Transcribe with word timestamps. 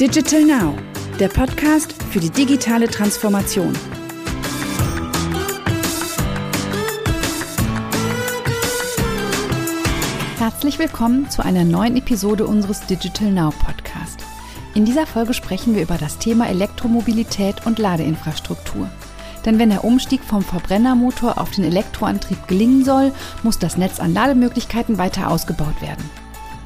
Digital 0.00 0.42
Now, 0.42 0.76
der 1.20 1.28
Podcast 1.28 1.94
für 2.10 2.18
die 2.18 2.28
digitale 2.28 2.88
Transformation. 2.88 3.72
Herzlich 10.36 10.80
willkommen 10.80 11.30
zu 11.30 11.44
einer 11.44 11.62
neuen 11.62 11.96
Episode 11.96 12.44
unseres 12.44 12.84
Digital 12.86 13.30
Now 13.30 13.50
Podcast. 13.50 14.24
In 14.74 14.84
dieser 14.84 15.06
Folge 15.06 15.32
sprechen 15.32 15.76
wir 15.76 15.82
über 15.82 15.96
das 15.96 16.18
Thema 16.18 16.48
Elektromobilität 16.48 17.64
und 17.64 17.78
Ladeinfrastruktur. 17.78 18.90
Denn 19.44 19.60
wenn 19.60 19.70
der 19.70 19.84
Umstieg 19.84 20.24
vom 20.24 20.42
Verbrennermotor 20.42 21.38
auf 21.38 21.52
den 21.52 21.62
Elektroantrieb 21.62 22.48
gelingen 22.48 22.84
soll, 22.84 23.12
muss 23.44 23.60
das 23.60 23.76
Netz 23.76 24.00
an 24.00 24.12
Lademöglichkeiten 24.12 24.98
weiter 24.98 25.30
ausgebaut 25.30 25.80
werden. 25.80 26.10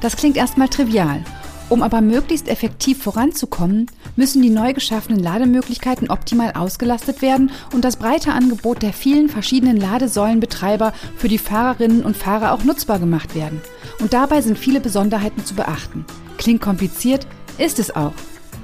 Das 0.01 0.17
klingt 0.17 0.35
erstmal 0.35 0.69
trivial. 0.69 1.23
Um 1.69 1.83
aber 1.83 2.01
möglichst 2.01 2.47
effektiv 2.47 3.03
voranzukommen, 3.03 3.85
müssen 4.15 4.41
die 4.41 4.49
neu 4.49 4.73
geschaffenen 4.73 5.21
Lademöglichkeiten 5.21 6.09
optimal 6.09 6.53
ausgelastet 6.53 7.21
werden 7.21 7.51
und 7.73 7.85
das 7.85 7.97
breite 7.97 8.33
Angebot 8.33 8.81
der 8.81 8.91
vielen 8.91 9.29
verschiedenen 9.29 9.77
Ladesäulenbetreiber 9.77 10.93
für 11.15 11.27
die 11.27 11.37
Fahrerinnen 11.37 12.03
und 12.03 12.17
Fahrer 12.17 12.53
auch 12.53 12.63
nutzbar 12.63 12.97
gemacht 12.97 13.35
werden. 13.35 13.61
Und 13.99 14.13
dabei 14.13 14.41
sind 14.41 14.57
viele 14.57 14.79
Besonderheiten 14.79 15.45
zu 15.45 15.53
beachten. 15.53 16.05
Klingt 16.39 16.61
kompliziert, 16.61 17.27
ist 17.59 17.77
es 17.77 17.95
auch. 17.95 18.13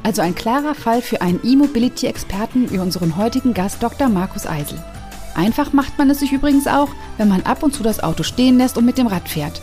Also 0.01 0.21
ein 0.21 0.35
klarer 0.35 0.73
Fall 0.73 1.01
für 1.01 1.21
einen 1.21 1.39
E-Mobility-Experten 1.43 2.71
wie 2.71 2.79
unseren 2.79 3.17
heutigen 3.17 3.53
Gast 3.53 3.83
Dr. 3.83 4.09
Markus 4.09 4.47
Eisel. 4.47 4.83
Einfach 5.35 5.73
macht 5.73 5.97
man 5.97 6.09
es 6.09 6.19
sich 6.19 6.31
übrigens 6.31 6.65
auch, 6.65 6.89
wenn 7.17 7.27
man 7.27 7.43
ab 7.43 7.61
und 7.61 7.73
zu 7.73 7.83
das 7.83 8.01
Auto 8.01 8.23
stehen 8.23 8.57
lässt 8.57 8.77
und 8.77 8.85
mit 8.85 8.97
dem 8.97 9.07
Rad 9.07 9.27
fährt. 9.27 9.61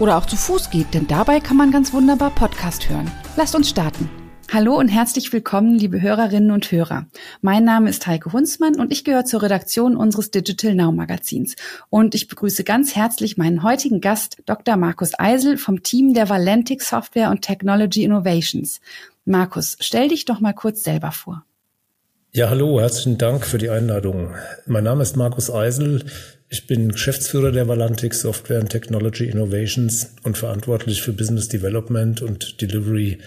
Oder 0.00 0.16
auch 0.16 0.24
zu 0.24 0.36
Fuß 0.36 0.70
geht, 0.70 0.94
denn 0.94 1.06
dabei 1.06 1.40
kann 1.40 1.58
man 1.58 1.70
ganz 1.70 1.92
wunderbar 1.92 2.30
Podcast 2.30 2.88
hören. 2.88 3.10
Lasst 3.36 3.54
uns 3.54 3.68
starten. 3.68 4.08
Hallo 4.50 4.76
und 4.76 4.88
herzlich 4.88 5.30
willkommen, 5.30 5.74
liebe 5.74 6.00
Hörerinnen 6.00 6.50
und 6.50 6.72
Hörer. 6.72 7.06
Mein 7.42 7.64
Name 7.64 7.90
ist 7.90 8.06
Heike 8.06 8.32
Hunzmann 8.32 8.80
und 8.80 8.92
ich 8.92 9.04
gehöre 9.04 9.26
zur 9.26 9.42
Redaktion 9.42 9.96
unseres 9.96 10.30
Digital 10.30 10.74
Now 10.74 10.90
Magazins. 10.90 11.54
Und 11.90 12.14
ich 12.14 12.28
begrüße 12.28 12.64
ganz 12.64 12.96
herzlich 12.96 13.36
meinen 13.36 13.62
heutigen 13.62 14.00
Gast, 14.00 14.38
Dr. 14.46 14.78
Markus 14.78 15.12
Eisel 15.18 15.58
vom 15.58 15.82
Team 15.82 16.14
der 16.14 16.30
Valentic 16.30 16.80
Software 16.82 17.30
und 17.30 17.42
Technology 17.42 18.02
Innovations. 18.02 18.80
Markus, 19.26 19.76
stell 19.80 20.08
dich 20.08 20.24
doch 20.24 20.40
mal 20.40 20.54
kurz 20.54 20.82
selber 20.82 21.12
vor. 21.12 21.44
Ja, 22.32 22.48
hallo, 22.48 22.80
herzlichen 22.80 23.18
Dank 23.18 23.44
für 23.44 23.58
die 23.58 23.68
Einladung. 23.68 24.34
Mein 24.66 24.84
Name 24.84 25.02
ist 25.02 25.16
Markus 25.16 25.50
Eisel. 25.50 26.06
Ich 26.52 26.66
bin 26.66 26.90
Geschäftsführer 26.90 27.52
der 27.52 27.68
Valantic 27.68 28.12
Software 28.12 28.58
and 28.58 28.70
Technology 28.70 29.26
Innovations 29.26 30.14
und 30.24 30.36
verantwortlich 30.36 31.00
für 31.00 31.12
Business 31.12 31.46
Development 31.46 32.22
und 32.22 32.60
Delivery 32.60 33.18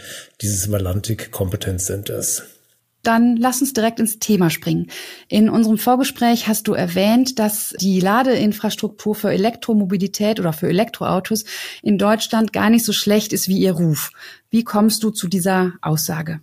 dieses 0.42 0.70
Valantic 0.70 1.32
Competence 1.32 1.86
Centers. 1.86 2.44
Dann 3.02 3.38
lass 3.38 3.62
uns 3.62 3.72
direkt 3.72 4.02
ins 4.02 4.20
Thema 4.20 4.50
springen. 4.50 4.88
In 5.30 5.50
unserem 5.50 5.78
Vorgespräch 5.78 6.50
hast 6.50 6.68
du 6.68 6.74
erwähnt, 6.74 7.40
dass 7.40 7.74
die 7.80 8.02
Ladeinfrastruktur 8.02 9.16
für 9.16 9.32
Elektromobilität 9.32 10.42
oder 10.42 10.52
für 10.52 10.68
Elektroautos 10.68 11.46
in 11.82 11.98
Deutschland 11.98 12.52
gar 12.52 12.70
nicht 12.70 12.84
so 12.84 12.92
schlecht 12.92 13.32
ist 13.32 13.48
wie 13.48 13.60
ihr 13.60 13.72
Ruf. 13.72 14.12
Wie 14.50 14.66
kommst 14.66 15.02
du 15.02 15.12
zu 15.12 15.30
dieser 15.30 15.72
Aussage? 15.82 16.42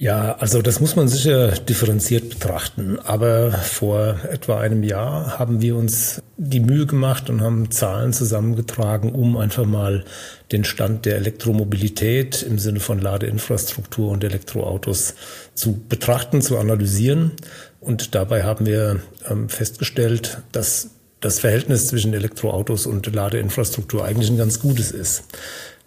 Ja, 0.00 0.36
also 0.38 0.62
das 0.62 0.80
muss 0.80 0.96
man 0.96 1.08
sicher 1.08 1.48
differenziert 1.48 2.30
betrachten. 2.30 2.98
Aber 3.00 3.52
vor 3.52 4.18
etwa 4.30 4.58
einem 4.58 4.82
Jahr 4.82 5.38
haben 5.38 5.60
wir 5.60 5.76
uns 5.76 6.22
die 6.38 6.60
Mühe 6.60 6.86
gemacht 6.86 7.28
und 7.28 7.42
haben 7.42 7.70
Zahlen 7.70 8.14
zusammengetragen, 8.14 9.12
um 9.12 9.36
einfach 9.36 9.66
mal 9.66 10.06
den 10.52 10.64
Stand 10.64 11.04
der 11.04 11.16
Elektromobilität 11.16 12.42
im 12.42 12.58
Sinne 12.58 12.80
von 12.80 12.98
Ladeinfrastruktur 12.98 14.10
und 14.10 14.24
Elektroautos 14.24 15.16
zu 15.52 15.78
betrachten, 15.86 16.40
zu 16.40 16.56
analysieren. 16.56 17.32
Und 17.78 18.14
dabei 18.14 18.44
haben 18.44 18.64
wir 18.64 19.00
ähm, 19.28 19.50
festgestellt, 19.50 20.38
dass 20.52 20.92
das 21.20 21.40
Verhältnis 21.40 21.88
zwischen 21.88 22.14
Elektroautos 22.14 22.86
und 22.86 23.14
Ladeinfrastruktur 23.14 24.02
eigentlich 24.02 24.30
ein 24.30 24.38
ganz 24.38 24.60
gutes 24.60 24.92
ist. 24.92 25.24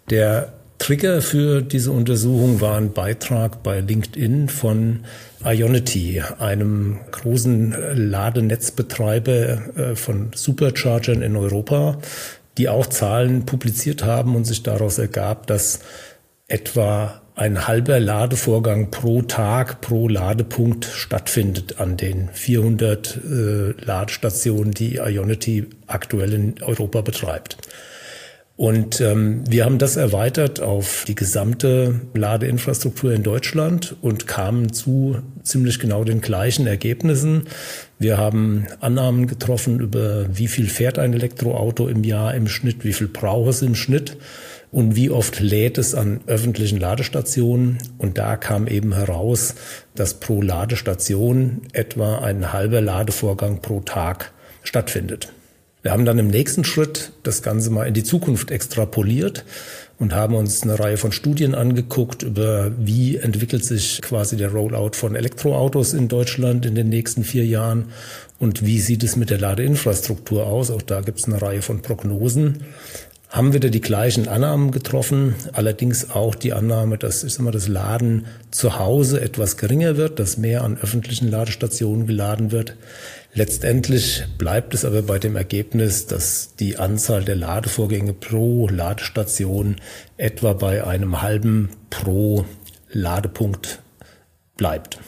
Der 0.08 0.52
Trigger 0.78 1.22
für 1.22 1.62
diese 1.62 1.92
Untersuchung 1.92 2.60
war 2.60 2.76
ein 2.76 2.92
Beitrag 2.92 3.62
bei 3.62 3.80
LinkedIn 3.80 4.48
von 4.48 5.04
Ionity, 5.44 6.22
einem 6.38 6.98
großen 7.10 7.74
Ladenetzbetreiber 7.94 9.32
äh, 9.76 9.96
von 9.96 10.30
Superchargern 10.34 11.22
in 11.22 11.36
Europa, 11.36 11.98
die 12.58 12.68
auch 12.68 12.86
Zahlen 12.86 13.46
publiziert 13.46 14.04
haben 14.04 14.36
und 14.36 14.44
sich 14.44 14.62
daraus 14.62 14.98
ergab, 14.98 15.46
dass 15.46 15.80
etwa 16.48 17.20
ein 17.36 17.66
halber 17.66 17.98
Ladevorgang 17.98 18.90
pro 18.90 19.22
Tag, 19.22 19.80
pro 19.80 20.08
Ladepunkt 20.08 20.84
stattfindet 20.84 21.80
an 21.80 21.96
den 21.96 22.28
400 22.32 23.16
äh, 23.16 23.84
Ladestationen, 23.84 24.72
die 24.72 24.96
Ionity 24.96 25.66
aktuell 25.86 26.32
in 26.32 26.62
Europa 26.62 27.00
betreibt. 27.00 27.56
Und 28.56 29.00
ähm, 29.00 29.42
wir 29.50 29.64
haben 29.64 29.78
das 29.78 29.96
erweitert 29.96 30.60
auf 30.60 31.04
die 31.08 31.16
gesamte 31.16 32.00
Ladeinfrastruktur 32.14 33.12
in 33.12 33.24
Deutschland 33.24 33.96
und 34.00 34.28
kamen 34.28 34.72
zu 34.72 35.16
ziemlich 35.42 35.80
genau 35.80 36.04
den 36.04 36.20
gleichen 36.20 36.68
Ergebnissen. 36.68 37.48
Wir 37.98 38.16
haben 38.16 38.66
Annahmen 38.78 39.26
getroffen 39.26 39.80
über 39.80 40.26
wie 40.36 40.46
viel 40.46 40.68
fährt 40.68 41.00
ein 41.00 41.14
Elektroauto 41.14 41.88
im 41.88 42.04
Jahr 42.04 42.34
im 42.34 42.46
Schnitt, 42.46 42.84
wie 42.84 42.92
viel 42.92 43.08
braucht 43.08 43.50
es 43.50 43.62
im 43.62 43.74
Schnitt 43.74 44.16
und 44.70 44.94
wie 44.94 45.10
oft 45.10 45.40
lädt 45.40 45.76
es 45.76 45.92
an 45.92 46.20
öffentlichen 46.28 46.78
Ladestationen. 46.78 47.78
Und 47.98 48.18
da 48.18 48.36
kam 48.36 48.68
eben 48.68 48.94
heraus, 48.94 49.56
dass 49.96 50.20
pro 50.20 50.42
Ladestation 50.42 51.62
etwa 51.72 52.18
ein 52.18 52.52
halber 52.52 52.80
Ladevorgang 52.80 53.62
pro 53.62 53.80
Tag 53.80 54.32
stattfindet. 54.62 55.32
Wir 55.84 55.92
haben 55.92 56.06
dann 56.06 56.18
im 56.18 56.28
nächsten 56.28 56.64
Schritt 56.64 57.12
das 57.24 57.42
Ganze 57.42 57.68
mal 57.68 57.86
in 57.86 57.92
die 57.92 58.04
Zukunft 58.04 58.50
extrapoliert 58.50 59.44
und 59.98 60.14
haben 60.14 60.34
uns 60.34 60.62
eine 60.62 60.80
Reihe 60.80 60.96
von 60.96 61.12
Studien 61.12 61.54
angeguckt 61.54 62.22
über, 62.22 62.72
wie 62.78 63.18
entwickelt 63.18 63.66
sich 63.66 64.00
quasi 64.00 64.38
der 64.38 64.50
Rollout 64.50 64.92
von 64.94 65.14
Elektroautos 65.14 65.92
in 65.92 66.08
Deutschland 66.08 66.64
in 66.64 66.74
den 66.74 66.88
nächsten 66.88 67.22
vier 67.22 67.44
Jahren 67.44 67.90
und 68.38 68.64
wie 68.64 68.80
sieht 68.80 69.04
es 69.04 69.16
mit 69.16 69.28
der 69.28 69.38
Ladeinfrastruktur 69.38 70.46
aus. 70.46 70.70
Auch 70.70 70.80
da 70.80 71.02
gibt 71.02 71.18
es 71.18 71.26
eine 71.26 71.42
Reihe 71.42 71.60
von 71.60 71.82
Prognosen 71.82 72.64
haben 73.34 73.52
wieder 73.52 73.68
die 73.68 73.80
gleichen 73.80 74.28
Annahmen 74.28 74.70
getroffen, 74.70 75.34
allerdings 75.52 76.08
auch 76.08 76.36
die 76.36 76.52
Annahme, 76.52 76.98
dass 76.98 77.24
ich 77.24 77.34
sag 77.34 77.42
mal, 77.42 77.50
das 77.50 77.66
Laden 77.66 78.26
zu 78.52 78.78
Hause 78.78 79.20
etwas 79.20 79.56
geringer 79.56 79.96
wird, 79.96 80.20
dass 80.20 80.38
mehr 80.38 80.62
an 80.62 80.78
öffentlichen 80.80 81.28
Ladestationen 81.28 82.06
geladen 82.06 82.52
wird. 82.52 82.76
Letztendlich 83.32 84.22
bleibt 84.38 84.72
es 84.72 84.84
aber 84.84 85.02
bei 85.02 85.18
dem 85.18 85.34
Ergebnis, 85.34 86.06
dass 86.06 86.54
die 86.60 86.76
Anzahl 86.76 87.24
der 87.24 87.34
Ladevorgänge 87.34 88.12
pro 88.12 88.68
Ladestation 88.68 89.76
etwa 90.16 90.52
bei 90.52 90.84
einem 90.84 91.20
halben 91.20 91.70
pro 91.90 92.44
Ladepunkt 92.92 93.80
bleibt. 94.56 95.00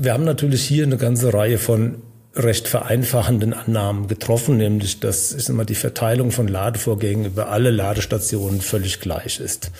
Wir 0.00 0.12
haben 0.12 0.24
natürlich 0.24 0.62
hier 0.62 0.84
eine 0.84 0.98
ganze 0.98 1.34
Reihe 1.34 1.58
von 1.58 1.96
recht 2.40 2.68
vereinfachenden 2.68 3.54
Annahmen 3.54 4.08
getroffen, 4.08 4.56
nämlich 4.56 5.00
dass 5.00 5.32
ich 5.32 5.44
sag 5.44 5.66
die 5.66 5.74
Verteilung 5.74 6.30
von 6.30 6.48
Ladevorgängen 6.48 7.26
über 7.26 7.48
alle 7.48 7.70
Ladestationen 7.70 8.60
völlig 8.60 9.00
gleich 9.00 9.40
ist. 9.40 9.70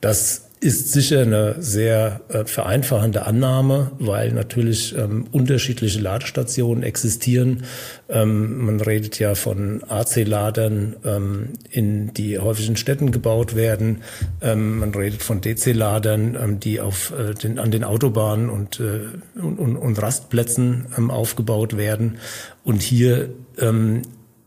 Das 0.00 0.46
ist 0.62 0.92
sicher 0.92 1.22
eine 1.22 1.56
sehr 1.60 2.20
äh, 2.28 2.44
vereinfachende 2.44 3.26
Annahme, 3.26 3.90
weil 3.98 4.30
natürlich 4.30 4.96
ähm, 4.96 5.26
unterschiedliche 5.32 5.98
Ladestationen 5.98 6.84
existieren. 6.84 7.64
Ähm, 8.08 8.64
man 8.64 8.80
redet 8.80 9.18
ja 9.18 9.34
von 9.34 9.82
AC-Ladern, 9.82 10.94
ähm, 11.04 11.48
in 11.68 12.14
die 12.14 12.38
häufig 12.38 12.68
in 12.68 12.76
Städten 12.76 13.10
gebaut 13.10 13.56
werden. 13.56 14.02
Ähm, 14.40 14.78
man 14.78 14.94
redet 14.94 15.24
von 15.24 15.40
DC-Ladern, 15.40 16.38
ähm, 16.40 16.60
die 16.60 16.80
auf 16.80 17.12
äh, 17.18 17.34
den, 17.34 17.58
an 17.58 17.72
den 17.72 17.82
Autobahnen 17.82 18.48
und, 18.48 18.78
äh, 18.78 19.00
und, 19.40 19.58
und 19.58 20.00
Rastplätzen 20.00 20.86
ähm, 20.96 21.10
aufgebaut 21.10 21.76
werden. 21.76 22.18
Und 22.62 22.82
hier 22.82 23.30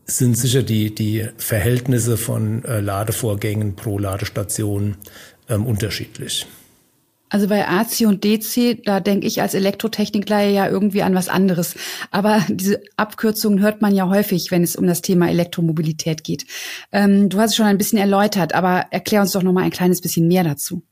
sind 0.06 0.38
sicher 0.38 0.62
die, 0.62 0.94
die 0.94 1.28
Verhältnisse 1.36 2.16
von 2.16 2.64
äh, 2.64 2.80
Ladevorgängen 2.80 3.74
pro 3.76 3.98
Ladestation 3.98 4.96
ähm, 5.48 5.66
unterschiedlich. 5.66 6.46
Also 7.28 7.48
bei 7.48 7.66
AC 7.66 8.06
und 8.06 8.22
DC, 8.22 8.84
da 8.84 9.00
denke 9.00 9.26
ich 9.26 9.42
als 9.42 9.54
Elektrotechnikler 9.54 10.44
ja 10.44 10.68
irgendwie 10.68 11.02
an 11.02 11.14
was 11.14 11.28
anderes. 11.28 11.74
Aber 12.12 12.44
diese 12.48 12.80
Abkürzungen 12.96 13.60
hört 13.60 13.82
man 13.82 13.94
ja 13.94 14.08
häufig, 14.08 14.52
wenn 14.52 14.62
es 14.62 14.76
um 14.76 14.86
das 14.86 15.02
Thema 15.02 15.28
Elektromobilität 15.28 16.22
geht. 16.22 16.46
Ähm, 16.92 17.28
du 17.28 17.38
hast 17.38 17.50
es 17.50 17.56
schon 17.56 17.66
ein 17.66 17.78
bisschen 17.78 17.98
erläutert, 17.98 18.54
aber 18.54 18.86
erklär 18.90 19.22
uns 19.22 19.32
doch 19.32 19.42
noch 19.42 19.52
mal 19.52 19.64
ein 19.64 19.70
kleines 19.70 20.00
bisschen 20.00 20.28
mehr 20.28 20.44
dazu. 20.44 20.82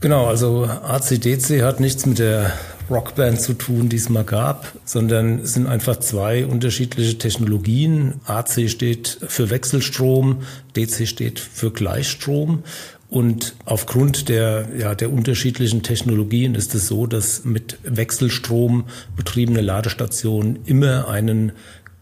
Genau, 0.00 0.26
also 0.26 0.64
ACDC 0.64 1.62
hat 1.62 1.80
nichts 1.80 2.06
mit 2.06 2.20
der 2.20 2.52
Rockband 2.88 3.40
zu 3.40 3.52
tun, 3.52 3.88
die 3.88 3.96
es 3.96 4.08
mal 4.08 4.24
gab, 4.24 4.72
sondern 4.84 5.40
es 5.40 5.54
sind 5.54 5.66
einfach 5.66 5.96
zwei 5.96 6.46
unterschiedliche 6.46 7.18
Technologien. 7.18 8.20
AC 8.24 8.70
steht 8.70 9.18
für 9.26 9.50
Wechselstrom, 9.50 10.42
DC 10.76 11.06
steht 11.06 11.40
für 11.40 11.72
Gleichstrom. 11.72 12.62
Und 13.10 13.54
aufgrund 13.64 14.28
der, 14.28 14.68
ja, 14.78 14.94
der 14.94 15.10
unterschiedlichen 15.10 15.82
Technologien 15.82 16.54
ist 16.54 16.74
es 16.74 16.88
so, 16.88 17.06
dass 17.06 17.44
mit 17.44 17.78
Wechselstrom 17.82 18.84
betriebene 19.16 19.62
Ladestationen 19.62 20.58
immer 20.66 21.08
einen 21.08 21.52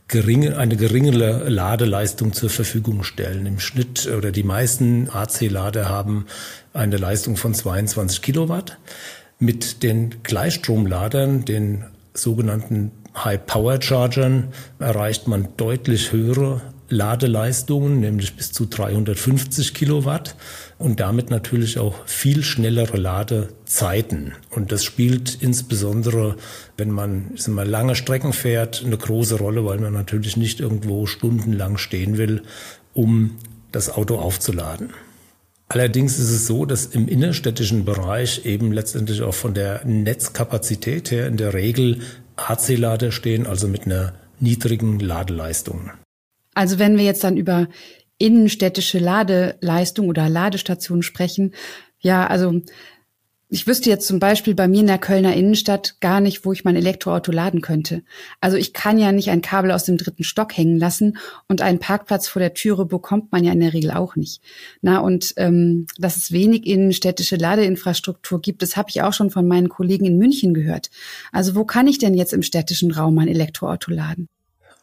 geringe, 0.08 0.56
eine 0.56 0.76
geringere 0.76 1.48
Ladeleistung 1.48 2.32
zur 2.32 2.50
Verfügung 2.50 3.04
stellen. 3.04 3.46
Im 3.46 3.60
Schnitt 3.60 4.08
oder 4.08 4.32
die 4.32 4.42
meisten 4.42 5.08
AC-Lader 5.08 5.88
haben 5.88 6.26
eine 6.72 6.96
Leistung 6.96 7.36
von 7.36 7.54
22 7.54 8.22
Kilowatt. 8.22 8.78
Mit 9.38 9.82
den 9.84 10.22
Gleichstromladern, 10.24 11.44
den 11.44 11.84
sogenannten 12.14 12.90
High-Power-Chargern, 13.16 14.48
erreicht 14.78 15.28
man 15.28 15.48
deutlich 15.56 16.12
höhere 16.12 16.62
Ladeleistungen, 16.88 18.00
nämlich 18.00 18.36
bis 18.36 18.52
zu 18.52 18.66
350 18.66 19.74
Kilowatt 19.74 20.36
und 20.78 21.00
damit 21.00 21.30
natürlich 21.30 21.78
auch 21.78 22.06
viel 22.06 22.42
schnellere 22.42 22.96
Ladezeiten. 22.96 24.32
Und 24.50 24.72
das 24.72 24.84
spielt 24.84 25.38
insbesondere, 25.40 26.36
wenn 26.76 26.90
man 26.90 27.32
mal, 27.48 27.68
lange 27.68 27.96
Strecken 27.96 28.32
fährt, 28.32 28.82
eine 28.84 28.96
große 28.96 29.36
Rolle, 29.36 29.64
weil 29.64 29.78
man 29.78 29.92
natürlich 29.92 30.36
nicht 30.36 30.60
irgendwo 30.60 31.06
stundenlang 31.06 31.76
stehen 31.78 32.18
will, 32.18 32.42
um 32.94 33.36
das 33.72 33.90
Auto 33.90 34.16
aufzuladen. 34.16 34.90
Allerdings 35.68 36.18
ist 36.18 36.30
es 36.30 36.46
so, 36.46 36.64
dass 36.64 36.86
im 36.86 37.08
innerstädtischen 37.08 37.84
Bereich 37.84 38.46
eben 38.46 38.70
letztendlich 38.70 39.22
auch 39.22 39.34
von 39.34 39.52
der 39.52 39.84
Netzkapazität 39.84 41.10
her 41.10 41.26
in 41.26 41.36
der 41.36 41.54
Regel 41.54 42.00
AC-Lader 42.36 43.10
stehen, 43.10 43.46
also 43.46 43.66
mit 43.66 43.86
einer 43.86 44.14
niedrigen 44.38 45.00
Ladeleistung. 45.00 45.90
Also 46.56 46.78
wenn 46.78 46.96
wir 46.96 47.04
jetzt 47.04 47.22
dann 47.22 47.36
über 47.36 47.68
innenstädtische 48.16 48.98
Ladeleistung 48.98 50.08
oder 50.08 50.30
Ladestationen 50.30 51.02
sprechen, 51.02 51.52
ja, 52.00 52.26
also 52.26 52.62
ich 53.50 53.66
wüsste 53.66 53.90
jetzt 53.90 54.06
zum 54.06 54.20
Beispiel 54.20 54.54
bei 54.54 54.66
mir 54.66 54.80
in 54.80 54.86
der 54.86 54.96
Kölner 54.96 55.36
Innenstadt 55.36 56.00
gar 56.00 56.20
nicht, 56.22 56.46
wo 56.46 56.52
ich 56.52 56.64
mein 56.64 56.74
Elektroauto 56.74 57.30
laden 57.30 57.60
könnte. 57.60 58.02
Also 58.40 58.56
ich 58.56 58.72
kann 58.72 58.96
ja 58.98 59.12
nicht 59.12 59.28
ein 59.28 59.42
Kabel 59.42 59.70
aus 59.70 59.84
dem 59.84 59.98
dritten 59.98 60.24
Stock 60.24 60.56
hängen 60.56 60.78
lassen 60.78 61.18
und 61.46 61.60
einen 61.60 61.78
Parkplatz 61.78 62.26
vor 62.26 62.40
der 62.40 62.54
Türe 62.54 62.86
bekommt 62.86 63.32
man 63.32 63.44
ja 63.44 63.52
in 63.52 63.60
der 63.60 63.74
Regel 63.74 63.90
auch 63.90 64.16
nicht. 64.16 64.40
Na 64.80 65.00
und 65.00 65.34
ähm, 65.36 65.86
dass 65.98 66.16
es 66.16 66.32
wenig 66.32 66.66
innenstädtische 66.66 67.36
Ladeinfrastruktur 67.36 68.40
gibt, 68.40 68.62
das 68.62 68.78
habe 68.78 68.88
ich 68.88 69.02
auch 69.02 69.12
schon 69.12 69.30
von 69.30 69.46
meinen 69.46 69.68
Kollegen 69.68 70.06
in 70.06 70.16
München 70.16 70.54
gehört. 70.54 70.88
Also 71.32 71.54
wo 71.54 71.66
kann 71.66 71.86
ich 71.86 71.98
denn 71.98 72.14
jetzt 72.14 72.32
im 72.32 72.42
städtischen 72.42 72.92
Raum 72.92 73.14
mein 73.14 73.28
Elektroauto 73.28 73.90
laden? 73.90 74.26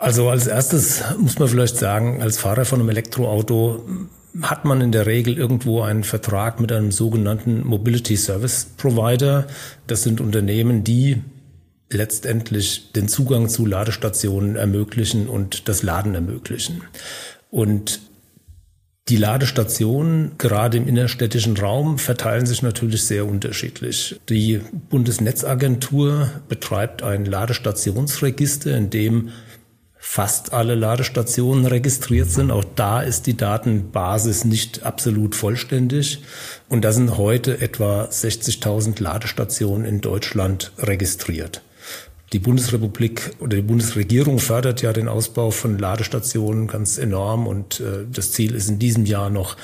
Also 0.03 0.27
als 0.27 0.47
erstes 0.47 1.01
muss 1.17 1.39
man 1.39 1.47
vielleicht 1.47 1.77
sagen, 1.77 2.21
als 2.21 2.37
Fahrer 2.37 2.65
von 2.65 2.81
einem 2.81 2.89
Elektroauto 2.89 3.85
hat 4.41 4.65
man 4.65 4.81
in 4.81 4.91
der 4.91 5.05
Regel 5.05 5.37
irgendwo 5.37 5.81
einen 5.81 6.03
Vertrag 6.03 6.59
mit 6.59 6.73
einem 6.73 6.91
sogenannten 6.91 7.65
Mobility 7.65 8.17
Service 8.17 8.67
Provider. 8.75 9.47
Das 9.87 10.03
sind 10.03 10.19
Unternehmen, 10.19 10.83
die 10.83 11.21
letztendlich 11.89 12.91
den 12.91 13.07
Zugang 13.07 13.47
zu 13.47 13.65
Ladestationen 13.65 14.57
ermöglichen 14.57 15.29
und 15.29 15.69
das 15.69 15.83
Laden 15.83 16.15
ermöglichen. 16.15 16.81
Und 17.49 18.01
die 19.07 19.17
Ladestationen, 19.17 20.33
gerade 20.37 20.75
im 20.75 20.87
innerstädtischen 20.89 21.55
Raum, 21.55 21.97
verteilen 21.97 22.45
sich 22.45 22.61
natürlich 22.61 23.03
sehr 23.03 23.25
unterschiedlich. 23.25 24.19
Die 24.27 24.59
Bundesnetzagentur 24.89 26.29
betreibt 26.49 27.03
ein 27.03 27.23
Ladestationsregister, 27.23 28.75
in 28.75 28.89
dem 28.89 29.29
fast 30.13 30.53
alle 30.53 30.75
Ladestationen 30.75 31.65
registriert 31.65 32.29
sind. 32.29 32.51
Auch 32.51 32.63
da 32.75 33.01
ist 33.01 33.25
die 33.25 33.35
Datenbasis 33.35 34.45
nicht 34.45 34.83
absolut 34.83 35.33
vollständig. 35.33 36.21
Und 36.69 36.85
da 36.85 36.91
sind 36.91 37.17
heute 37.17 37.59
etwa 37.61 38.03
60.000 38.03 39.01
Ladestationen 39.01 39.87
in 39.87 40.01
Deutschland 40.01 40.71
registriert. 40.77 41.63
Die 42.31 42.37
Bundesrepublik 42.37 43.31
oder 43.39 43.55
die 43.55 43.63
Bundesregierung 43.63 44.37
fördert 44.37 44.83
ja 44.83 44.93
den 44.93 45.07
Ausbau 45.07 45.49
von 45.49 45.79
Ladestationen 45.79 46.67
ganz 46.67 46.99
enorm 46.99 47.47
und 47.47 47.79
äh, 47.79 48.05
das 48.07 48.33
Ziel 48.33 48.53
ist 48.53 48.69
in 48.69 48.77
diesem 48.77 49.07
Jahr 49.07 49.31
noch 49.31 49.57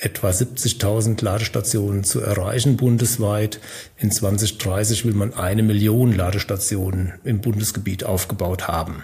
etwa 0.00 0.30
70.000 0.30 1.22
Ladestationen 1.22 2.04
zu 2.04 2.22
erreichen 2.22 2.78
bundesweit. 2.78 3.60
In 3.98 4.10
2030 4.10 5.04
will 5.04 5.12
man 5.12 5.34
eine 5.34 5.62
Million 5.62 6.16
Ladestationen 6.16 7.12
im 7.22 7.42
Bundesgebiet 7.42 8.04
aufgebaut 8.04 8.66
haben. 8.66 9.02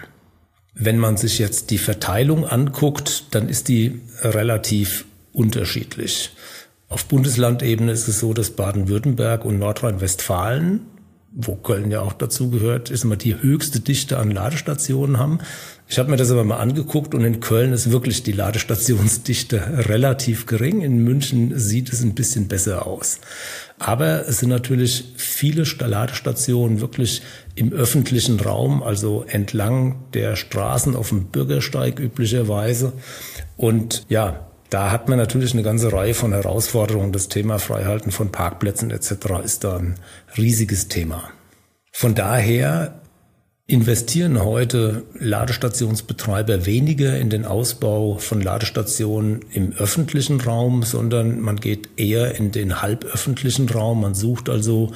Wenn 0.73 0.99
man 0.99 1.17
sich 1.17 1.39
jetzt 1.39 1.69
die 1.69 1.77
Verteilung 1.77 2.45
anguckt, 2.45 3.25
dann 3.31 3.49
ist 3.49 3.67
die 3.67 4.01
relativ 4.21 5.05
unterschiedlich. 5.33 6.31
Auf 6.87 7.05
Bundeslandebene 7.05 7.91
ist 7.91 8.07
es 8.07 8.19
so, 8.19 8.33
dass 8.33 8.51
Baden-Württemberg 8.51 9.45
und 9.45 9.59
Nordrhein-Westfalen, 9.59 10.81
wo 11.33 11.55
Köln 11.55 11.91
ja 11.91 12.01
auch 12.01 12.13
dazu 12.13 12.49
gehört, 12.49 12.89
ist 12.89 13.05
immer 13.05 13.15
die 13.15 13.41
höchste 13.41 13.79
Dichte 13.79 14.17
an 14.17 14.31
Ladestationen 14.31 15.17
haben. 15.17 15.39
Ich 15.87 15.97
habe 15.97 16.11
mir 16.11 16.17
das 16.17 16.31
aber 16.31 16.43
mal 16.43 16.57
angeguckt 16.57 17.15
und 17.15 17.23
in 17.23 17.39
Köln 17.39 17.71
ist 17.71 17.91
wirklich 17.91 18.23
die 18.23 18.33
Ladestationsdichte 18.33 19.87
relativ 19.89 20.45
gering. 20.45 20.81
In 20.81 21.03
München 21.03 21.57
sieht 21.57 21.91
es 21.91 22.01
ein 22.01 22.15
bisschen 22.15 22.47
besser 22.47 22.85
aus. 22.85 23.19
Aber 23.79 24.27
es 24.27 24.39
sind 24.39 24.49
natürlich 24.49 25.13
viele 25.15 25.63
Ladestationen 25.63 26.81
wirklich 26.81 27.21
im 27.55 27.71
öffentlichen 27.71 28.39
Raum, 28.39 28.83
also 28.83 29.23
entlang 29.27 30.03
der 30.13 30.35
Straßen 30.35 30.95
auf 30.95 31.09
dem 31.09 31.25
Bürgersteig 31.25 31.99
üblicherweise. 31.99 32.93
Und 33.55 34.05
ja, 34.09 34.50
da 34.71 34.89
hat 34.89 35.09
man 35.09 35.17
natürlich 35.17 35.51
eine 35.53 35.63
ganze 35.63 35.91
Reihe 35.91 36.13
von 36.13 36.31
Herausforderungen. 36.31 37.11
Das 37.11 37.27
Thema 37.27 37.59
Freihalten 37.59 38.11
von 38.11 38.31
Parkplätzen 38.31 38.89
etc. 38.89 39.11
ist 39.43 39.65
da 39.65 39.77
ein 39.77 39.95
riesiges 40.37 40.87
Thema. 40.87 41.29
Von 41.91 42.15
daher 42.15 43.01
investieren 43.67 44.43
heute 44.43 45.03
Ladestationsbetreiber 45.19 46.65
weniger 46.65 47.17
in 47.17 47.29
den 47.29 47.45
Ausbau 47.45 48.17
von 48.17 48.41
Ladestationen 48.41 49.41
im 49.51 49.73
öffentlichen 49.73 50.39
Raum, 50.39 50.83
sondern 50.83 51.41
man 51.41 51.57
geht 51.57 51.89
eher 51.97 52.35
in 52.35 52.53
den 52.53 52.81
halböffentlichen 52.81 53.67
Raum. 53.67 54.01
Man 54.01 54.15
sucht 54.15 54.47
also 54.47 54.93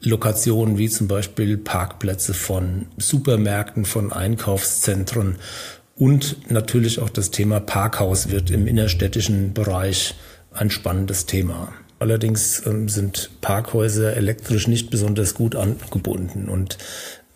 Lokationen 0.00 0.78
wie 0.78 0.88
zum 0.88 1.08
Beispiel 1.08 1.56
Parkplätze 1.56 2.32
von 2.32 2.86
Supermärkten, 2.96 3.84
von 3.84 4.12
Einkaufszentren 4.12 5.36
und 5.96 6.50
natürlich 6.50 7.00
auch 7.00 7.10
das 7.10 7.30
Thema 7.30 7.60
Parkhaus 7.60 8.30
wird 8.30 8.50
im 8.50 8.66
innerstädtischen 8.66 9.54
Bereich 9.54 10.14
ein 10.52 10.70
spannendes 10.70 11.26
Thema. 11.26 11.72
Allerdings 11.98 12.64
ähm, 12.66 12.88
sind 12.88 13.30
Parkhäuser 13.40 14.16
elektrisch 14.16 14.68
nicht 14.68 14.90
besonders 14.90 15.34
gut 15.34 15.56
angebunden 15.56 16.48
und 16.48 16.78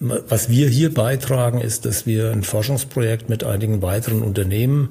was 0.00 0.48
wir 0.48 0.66
hier 0.66 0.94
beitragen, 0.94 1.60
ist, 1.60 1.84
dass 1.84 2.06
wir 2.06 2.32
ein 2.32 2.42
Forschungsprojekt 2.42 3.28
mit 3.28 3.44
einigen 3.44 3.82
weiteren 3.82 4.22
Unternehmen 4.22 4.88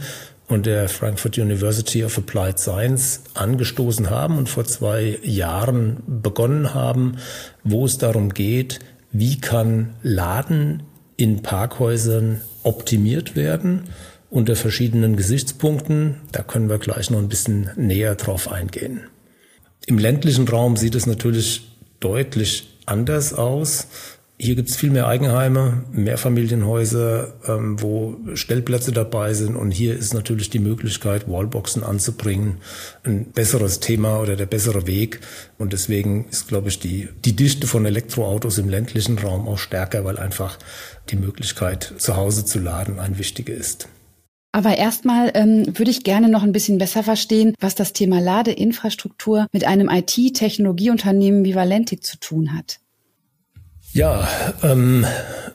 und 0.47 0.67
der 0.67 0.88
Frankfurt 0.88 1.38
University 1.39 2.03
of 2.03 2.15
Applied 2.17 2.59
Science 2.59 3.23
angestoßen 3.33 4.11
haben 4.11 4.38
und 4.38 4.49
vor 4.49 4.65
zwei 4.65 5.17
Jahren 5.23 6.03
begonnen 6.05 6.75
haben, 6.75 7.17
wo 7.63 7.85
es 7.85 7.97
darum 7.97 8.35
geht, 8.35 8.79
wie 9.11 9.39
kann 9.39 9.95
Laden 10.03 10.83
in 11.19 11.41
Parkhäusern 11.41 12.39
optimiert 12.63 13.35
werden 13.35 13.89
unter 14.29 14.55
verschiedenen 14.55 15.17
Gesichtspunkten. 15.17 16.21
Da 16.31 16.43
können 16.43 16.69
wir 16.69 16.77
gleich 16.77 17.09
noch 17.09 17.19
ein 17.19 17.27
bisschen 17.27 17.71
näher 17.75 18.15
drauf 18.15 18.49
eingehen. 18.49 19.01
Im 19.85 19.97
ländlichen 19.97 20.47
Raum 20.47 20.77
sieht 20.77 20.95
es 20.95 21.07
natürlich 21.07 21.75
deutlich 21.99 22.77
anders 22.85 23.33
aus. 23.33 23.88
Hier 24.41 24.55
gibt 24.55 24.69
es 24.69 24.77
viel 24.77 24.89
mehr 24.89 25.05
Eigenheime, 25.05 25.84
Mehrfamilienhäuser, 25.91 27.34
ähm, 27.46 27.81
wo 27.81 28.15
Stellplätze 28.36 28.93
dabei 28.93 29.34
sind. 29.34 29.58
Und 29.58 29.72
hier 29.72 29.98
ist 29.98 30.13
natürlich 30.13 30.50
die 30.50 30.60
Möglichkeit, 30.60 31.29
Wallboxen 31.29 31.84
anzubringen, 31.84 32.60
ein 33.03 33.25
besseres 33.25 33.81
Thema 33.81 34.22
oder 34.22 34.38
der 34.38 34.46
bessere 34.46 34.88
Weg. 34.88 35.19
Und 35.58 35.74
deswegen 35.74 36.25
ist, 36.29 36.48
glaube 36.48 36.69
ich, 36.69 36.79
die, 36.79 37.10
die 37.25 37.36
Dichte 37.36 37.67
von 37.67 37.86
Elektroautos 37.86 38.58
im 38.60 38.69
ländlichen 38.69 39.19
Raum 39.19 39.46
auch 39.46 39.58
stärker, 39.58 40.05
weil 40.05 40.17
einfach 40.17 40.58
die 41.10 41.17
Möglichkeit, 41.17 41.96
zu 41.98 42.15
Hause 42.15 42.46
zu 42.46 42.60
laden, 42.60 42.98
ein 42.98 43.17
wichtige 43.17 43.51
ist. 43.51 43.89
Aber 44.53 44.77
erstmal 44.77 45.31
ähm, 45.34 45.77
würde 45.77 45.91
ich 45.91 46.05
gerne 46.05 46.29
noch 46.29 46.43
ein 46.43 46.53
bisschen 46.53 46.77
besser 46.77 47.03
verstehen, 47.03 47.55
was 47.60 47.75
das 47.75 47.91
Thema 47.91 48.22
Ladeinfrastruktur 48.22 49.48
mit 49.51 49.65
einem 49.65 49.89
IT-Technologieunternehmen 49.89 51.43
wie 51.43 51.55
Valentik 51.55 52.05
zu 52.05 52.17
tun 52.19 52.58
hat. 52.58 52.79
Ja, 53.91 54.27
ähm, 54.62 55.05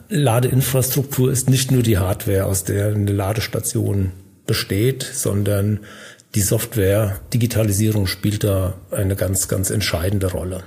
Ladeinfrastruktur 0.09 1.31
ist 1.31 1.49
nicht 1.49 1.71
nur 1.71 1.83
die 1.83 1.97
Hardware, 1.97 2.45
aus 2.45 2.63
der 2.63 2.87
eine 2.87 3.11
Ladestation 3.11 4.11
besteht, 4.45 5.03
sondern 5.03 5.79
die 6.35 6.41
Software, 6.41 7.19
Digitalisierung 7.33 8.07
spielt 8.07 8.43
da 8.43 8.73
eine 8.91 9.15
ganz, 9.15 9.47
ganz 9.47 9.69
entscheidende 9.69 10.31
Rolle. 10.31 10.63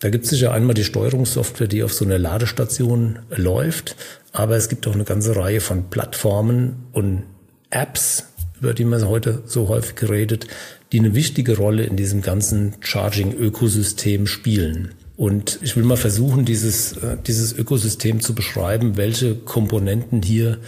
Da 0.00 0.10
gibt 0.10 0.24
es 0.24 0.30
sicher 0.30 0.52
einmal 0.52 0.74
die 0.74 0.84
Steuerungssoftware, 0.84 1.66
die 1.66 1.82
auf 1.82 1.92
so 1.92 2.04
einer 2.04 2.18
Ladestation 2.18 3.18
läuft, 3.36 3.96
aber 4.32 4.56
es 4.56 4.68
gibt 4.68 4.86
auch 4.86 4.94
eine 4.94 5.04
ganze 5.04 5.36
Reihe 5.36 5.60
von 5.60 5.90
Plattformen 5.90 6.86
und 6.92 7.24
Apps, 7.70 8.28
über 8.60 8.72
die 8.74 8.84
man 8.84 9.06
heute 9.06 9.42
so 9.44 9.68
häufig 9.68 10.08
redet, 10.08 10.46
die 10.92 11.00
eine 11.00 11.14
wichtige 11.14 11.56
Rolle 11.56 11.84
in 11.84 11.96
diesem 11.96 12.22
ganzen 12.22 12.76
Charging-Ökosystem 12.80 14.26
spielen. 14.26 14.94
Und 15.18 15.58
ich 15.62 15.76
will 15.76 15.82
mal 15.82 15.96
versuchen, 15.96 16.44
dieses, 16.44 16.92
äh, 16.92 17.16
dieses 17.26 17.52
Ökosystem 17.52 18.20
zu 18.20 18.36
beschreiben, 18.36 18.96
welche 18.96 19.34
Komponenten 19.34 20.22
hier 20.22 20.58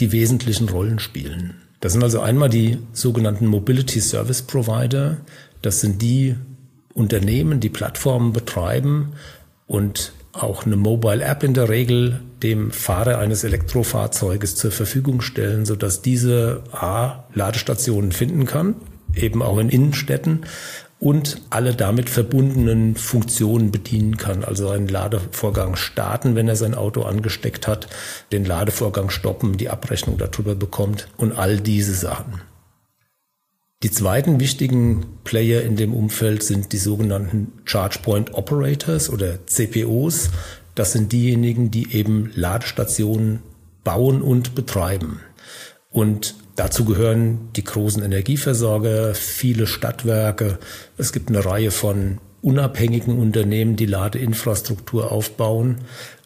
die 0.00 0.10
wesentlichen 0.10 0.68
Rollen 0.68 0.98
spielen. 0.98 1.54
Das 1.78 1.92
sind 1.92 2.02
also 2.02 2.18
einmal 2.18 2.48
die 2.48 2.78
sogenannten 2.92 3.46
Mobility 3.46 4.00
Service 4.00 4.42
Provider. 4.42 5.18
Das 5.62 5.80
sind 5.80 6.02
die 6.02 6.34
Unternehmen, 6.92 7.60
die 7.60 7.68
Plattformen 7.68 8.32
betreiben 8.32 9.12
und 9.68 10.12
auch 10.32 10.66
eine 10.66 10.76
Mobile 10.76 11.22
App 11.22 11.44
in 11.44 11.54
der 11.54 11.68
Regel 11.68 12.22
dem 12.42 12.72
Fahrer 12.72 13.18
eines 13.18 13.44
Elektrofahrzeuges 13.44 14.56
zur 14.56 14.72
Verfügung 14.72 15.20
stellen, 15.20 15.64
sodass 15.64 16.02
diese 16.02 16.64
A 16.72 17.22
Ladestationen 17.34 18.10
finden 18.10 18.46
kann, 18.46 18.74
eben 19.14 19.42
auch 19.42 19.58
in 19.58 19.68
Innenstädten 19.68 20.40
und 21.02 21.40
alle 21.50 21.74
damit 21.74 22.08
verbundenen 22.08 22.94
Funktionen 22.94 23.72
bedienen 23.72 24.18
kann. 24.18 24.44
Also 24.44 24.68
einen 24.68 24.86
Ladevorgang 24.86 25.74
starten, 25.74 26.36
wenn 26.36 26.46
er 26.46 26.54
sein 26.54 26.76
Auto 26.76 27.02
angesteckt 27.02 27.66
hat, 27.66 27.88
den 28.30 28.44
Ladevorgang 28.44 29.10
stoppen, 29.10 29.56
die 29.56 29.68
Abrechnung 29.68 30.16
darüber 30.16 30.54
bekommt 30.54 31.08
und 31.16 31.32
all 31.32 31.58
diese 31.58 31.94
Sachen. 31.94 32.42
Die 33.82 33.90
zweiten 33.90 34.38
wichtigen 34.38 35.18
Player 35.24 35.62
in 35.62 35.74
dem 35.74 35.92
Umfeld 35.92 36.44
sind 36.44 36.72
die 36.72 36.78
sogenannten 36.78 37.52
Charge 37.64 37.98
Point 38.00 38.34
Operators 38.34 39.10
oder 39.10 39.44
CPOs. 39.44 40.30
Das 40.76 40.92
sind 40.92 41.10
diejenigen, 41.10 41.72
die 41.72 41.96
eben 41.96 42.30
Ladestationen 42.36 43.40
bauen 43.82 44.22
und 44.22 44.54
betreiben. 44.54 45.18
Und 45.90 46.36
dazu 46.56 46.84
gehören 46.84 47.50
die 47.56 47.64
großen 47.64 48.02
Energieversorger, 48.02 49.14
viele 49.14 49.66
Stadtwerke. 49.66 50.58
Es 50.98 51.12
gibt 51.12 51.28
eine 51.28 51.44
Reihe 51.44 51.70
von 51.70 52.18
unabhängigen 52.42 53.18
Unternehmen, 53.18 53.76
die 53.76 53.86
Ladeinfrastruktur 53.86 55.12
aufbauen. 55.12 55.78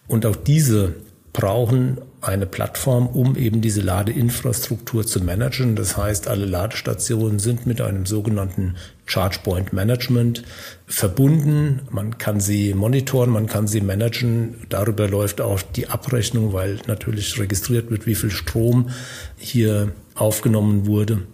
Und 0.08 0.24
auch 0.26 0.36
diese 0.36 0.94
brauchen 1.32 1.98
eine 2.22 2.46
Plattform, 2.46 3.06
um 3.06 3.36
eben 3.36 3.60
diese 3.60 3.82
Ladeinfrastruktur 3.82 5.06
zu 5.06 5.22
managen. 5.22 5.76
Das 5.76 5.96
heißt, 5.96 6.28
alle 6.28 6.46
Ladestationen 6.46 7.38
sind 7.38 7.66
mit 7.66 7.80
einem 7.82 8.06
sogenannten 8.06 8.76
Charge 9.04 9.40
Point 9.44 9.72
Management 9.74 10.42
verbunden. 10.86 11.82
Man 11.90 12.16
kann 12.16 12.40
sie 12.40 12.72
monitoren, 12.72 13.30
man 13.30 13.46
kann 13.46 13.68
sie 13.68 13.82
managen. 13.82 14.54
Darüber 14.70 15.08
läuft 15.08 15.42
auch 15.42 15.60
die 15.60 15.88
Abrechnung, 15.88 16.54
weil 16.54 16.80
natürlich 16.86 17.38
registriert 17.38 17.90
wird, 17.90 18.06
wie 18.06 18.14
viel 18.14 18.30
Strom 18.30 18.88
hier 19.36 19.92
aufgenommen 20.16 20.86
wurde. 20.86 21.26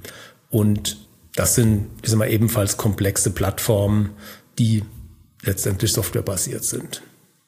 Und 0.51 0.99
das 1.35 1.55
sind, 1.55 1.87
ich 2.03 2.11
sag 2.11 2.19
mal, 2.19 2.31
ebenfalls 2.31 2.77
komplexe 2.77 3.31
Plattformen, 3.31 4.11
die 4.59 4.83
letztendlich 5.43 5.93
softwarebasiert 5.93 6.65
sind. 6.65 7.03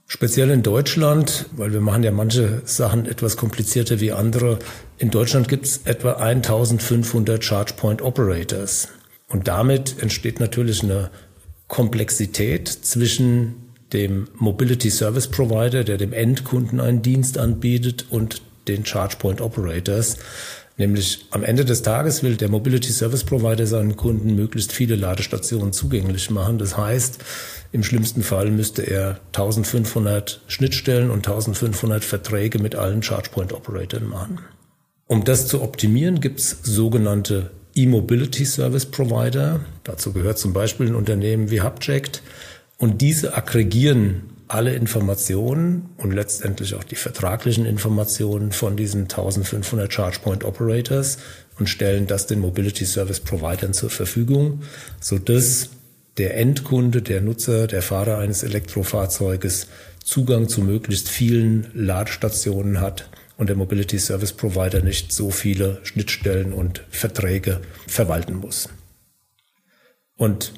Speziell 0.06 0.50
in 0.50 0.62
Deutschland, 0.62 1.46
weil 1.56 1.72
wir 1.72 1.80
machen 1.80 2.02
ja 2.02 2.10
manche 2.10 2.62
Sachen 2.64 3.06
etwas 3.06 3.36
komplizierter 3.36 4.00
wie 4.00 4.12
andere. 4.12 4.58
In 4.98 5.10
Deutschland 5.10 5.48
gibt 5.48 5.66
es 5.66 5.80
etwa 5.84 6.12
1500 6.12 7.42
Charge 7.42 7.74
Point 7.76 8.02
Operators. 8.02 8.88
Und 9.28 9.48
damit 9.48 10.00
entsteht 10.02 10.40
natürlich 10.40 10.82
eine 10.82 11.10
Komplexität 11.68 12.68
zwischen 12.68 13.72
dem 13.92 14.28
Mobility 14.36 14.90
Service 14.90 15.28
Provider, 15.28 15.84
der 15.84 15.96
dem 15.96 16.12
Endkunden 16.12 16.80
einen 16.80 17.02
Dienst 17.02 17.38
anbietet, 17.38 18.06
und 18.10 18.42
den 18.68 18.84
Charge 18.84 19.16
Point 19.18 19.40
Operators. 19.40 20.16
Nämlich 20.76 21.26
am 21.30 21.44
Ende 21.44 21.64
des 21.64 21.82
Tages 21.82 22.24
will 22.24 22.36
der 22.36 22.48
Mobility 22.48 22.90
Service 22.90 23.22
Provider 23.22 23.66
seinen 23.66 23.94
Kunden 23.94 24.34
möglichst 24.34 24.72
viele 24.72 24.96
Ladestationen 24.96 25.72
zugänglich 25.72 26.30
machen. 26.30 26.58
Das 26.58 26.76
heißt, 26.76 27.18
im 27.70 27.84
schlimmsten 27.84 28.24
Fall 28.24 28.50
müsste 28.50 28.82
er 28.82 29.20
1500 29.28 30.40
Schnittstellen 30.48 31.10
und 31.10 31.28
1500 31.28 32.04
Verträge 32.04 32.58
mit 32.58 32.74
allen 32.74 33.02
ChargePoint-Operatoren 33.02 34.08
machen. 34.08 34.40
Um 35.06 35.22
das 35.22 35.46
zu 35.46 35.62
optimieren, 35.62 36.20
gibt 36.20 36.40
es 36.40 36.58
sogenannte 36.62 37.50
E-Mobility 37.76 38.44
Service 38.44 38.86
Provider. 38.86 39.60
Dazu 39.84 40.12
gehört 40.12 40.38
zum 40.38 40.52
Beispiel 40.52 40.88
ein 40.88 40.94
Unternehmen 40.96 41.50
wie 41.50 41.62
Hubject. 41.62 42.22
Und 42.78 43.00
diese 43.00 43.36
aggregieren 43.36 44.22
alle 44.54 44.72
Informationen 44.72 45.90
und 45.96 46.12
letztendlich 46.12 46.74
auch 46.74 46.84
die 46.84 46.94
vertraglichen 46.94 47.66
Informationen 47.66 48.52
von 48.52 48.76
diesen 48.76 49.02
1500 49.02 49.90
ChargePoint 49.90 50.44
Operators 50.44 51.18
und 51.58 51.68
stellen 51.68 52.06
das 52.06 52.28
den 52.28 52.38
Mobility 52.38 52.84
Service 52.84 53.18
Providern 53.18 53.74
zur 53.74 53.90
Verfügung, 53.90 54.62
sodass 55.00 55.70
der 56.18 56.36
Endkunde, 56.36 57.02
der 57.02 57.20
Nutzer, 57.20 57.66
der 57.66 57.82
Fahrer 57.82 58.18
eines 58.18 58.44
Elektrofahrzeuges 58.44 59.66
Zugang 60.04 60.48
zu 60.48 60.60
möglichst 60.60 61.08
vielen 61.08 61.72
Ladestationen 61.74 62.80
hat 62.80 63.08
und 63.36 63.48
der 63.48 63.56
Mobility 63.56 63.98
Service 63.98 64.34
Provider 64.34 64.82
nicht 64.82 65.10
so 65.12 65.32
viele 65.32 65.80
Schnittstellen 65.82 66.52
und 66.52 66.84
Verträge 66.90 67.60
verwalten 67.88 68.36
muss. 68.36 68.68
Und 70.16 70.52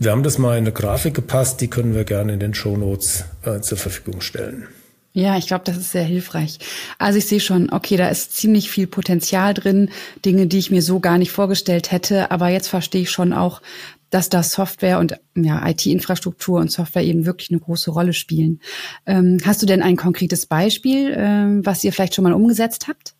wir 0.00 0.12
haben 0.12 0.22
das 0.22 0.38
mal 0.38 0.56
in 0.56 0.64
eine 0.64 0.72
Grafik 0.72 1.12
gepasst, 1.12 1.60
die 1.60 1.68
können 1.68 1.94
wir 1.94 2.04
gerne 2.04 2.32
in 2.32 2.40
den 2.40 2.54
Show 2.54 2.74
Notes 2.74 3.26
äh, 3.44 3.60
zur 3.60 3.76
Verfügung 3.76 4.22
stellen. 4.22 4.66
Ja, 5.12 5.36
ich 5.36 5.46
glaube, 5.46 5.64
das 5.66 5.76
ist 5.76 5.92
sehr 5.92 6.04
hilfreich. 6.04 6.58
Also 6.98 7.18
ich 7.18 7.26
sehe 7.26 7.38
schon, 7.38 7.70
okay, 7.70 7.98
da 7.98 8.08
ist 8.08 8.34
ziemlich 8.34 8.70
viel 8.70 8.86
Potenzial 8.86 9.52
drin, 9.52 9.90
Dinge, 10.24 10.46
die 10.46 10.56
ich 10.56 10.70
mir 10.70 10.80
so 10.80 11.00
gar 11.00 11.18
nicht 11.18 11.32
vorgestellt 11.32 11.92
hätte. 11.92 12.30
Aber 12.30 12.48
jetzt 12.48 12.68
verstehe 12.68 13.02
ich 13.02 13.10
schon 13.10 13.34
auch, 13.34 13.60
dass 14.08 14.30
da 14.30 14.42
Software 14.42 15.00
und 15.00 15.20
ja, 15.36 15.68
IT-Infrastruktur 15.68 16.60
und 16.60 16.72
Software 16.72 17.04
eben 17.04 17.26
wirklich 17.26 17.50
eine 17.50 17.60
große 17.60 17.90
Rolle 17.90 18.14
spielen. 18.14 18.60
Ähm, 19.04 19.36
hast 19.44 19.60
du 19.60 19.66
denn 19.66 19.82
ein 19.82 19.96
konkretes 19.96 20.46
Beispiel, 20.46 21.14
ähm, 21.14 21.60
was 21.66 21.84
ihr 21.84 21.92
vielleicht 21.92 22.14
schon 22.14 22.24
mal 22.24 22.32
umgesetzt 22.32 22.88
habt? 22.88 23.14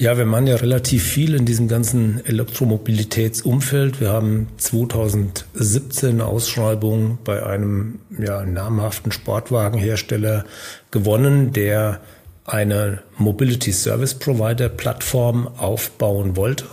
Ja, 0.00 0.16
wir 0.16 0.26
machen 0.26 0.46
ja 0.46 0.54
relativ 0.54 1.02
viel 1.02 1.34
in 1.34 1.44
diesem 1.44 1.66
ganzen 1.66 2.24
Elektromobilitätsumfeld. 2.24 4.00
Wir 4.00 4.10
haben 4.10 4.46
2017 4.56 6.10
eine 6.10 6.26
Ausschreibung 6.26 7.18
bei 7.24 7.44
einem 7.44 7.98
ja, 8.16 8.46
namhaften 8.46 9.10
Sportwagenhersteller 9.10 10.44
gewonnen, 10.92 11.52
der 11.52 12.00
eine 12.44 13.02
Mobility 13.16 13.72
Service 13.72 14.14
Provider 14.14 14.68
Plattform 14.68 15.48
aufbauen 15.58 16.36
wollte 16.36 16.66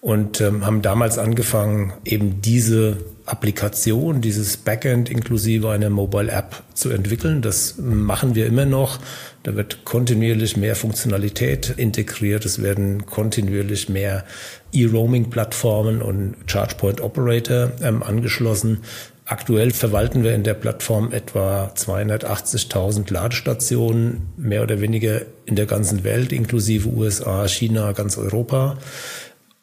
und 0.00 0.40
ähm, 0.40 0.66
haben 0.66 0.82
damals 0.82 1.18
angefangen, 1.18 1.92
eben 2.04 2.40
diese 2.42 2.96
Applikation, 3.26 4.20
dieses 4.20 4.56
Backend 4.56 5.10
inklusive 5.10 5.70
einer 5.70 5.90
Mobile 5.90 6.30
App 6.30 6.62
zu 6.74 6.90
entwickeln. 6.90 7.42
Das 7.42 7.74
machen 7.78 8.34
wir 8.34 8.46
immer 8.46 8.64
noch. 8.66 8.98
Da 9.42 9.56
wird 9.56 9.84
kontinuierlich 9.84 10.56
mehr 10.56 10.76
Funktionalität 10.76 11.74
integriert. 11.76 12.44
Es 12.44 12.62
werden 12.62 13.04
kontinuierlich 13.06 13.88
mehr 13.88 14.24
E-Roaming-Plattformen 14.72 16.02
und 16.02 16.36
ChargePoint 16.46 17.00
Operator 17.00 17.72
ähm, 17.82 18.02
angeschlossen. 18.02 18.82
Aktuell 19.24 19.72
verwalten 19.72 20.22
wir 20.22 20.34
in 20.36 20.44
der 20.44 20.54
Plattform 20.54 21.10
etwa 21.12 21.72
280.000 21.74 23.12
Ladestationen, 23.12 24.28
mehr 24.36 24.62
oder 24.62 24.80
weniger 24.80 25.22
in 25.46 25.56
der 25.56 25.66
ganzen 25.66 26.04
Welt, 26.04 26.32
inklusive 26.32 26.88
USA, 26.88 27.48
China, 27.48 27.90
ganz 27.90 28.18
Europa. 28.18 28.78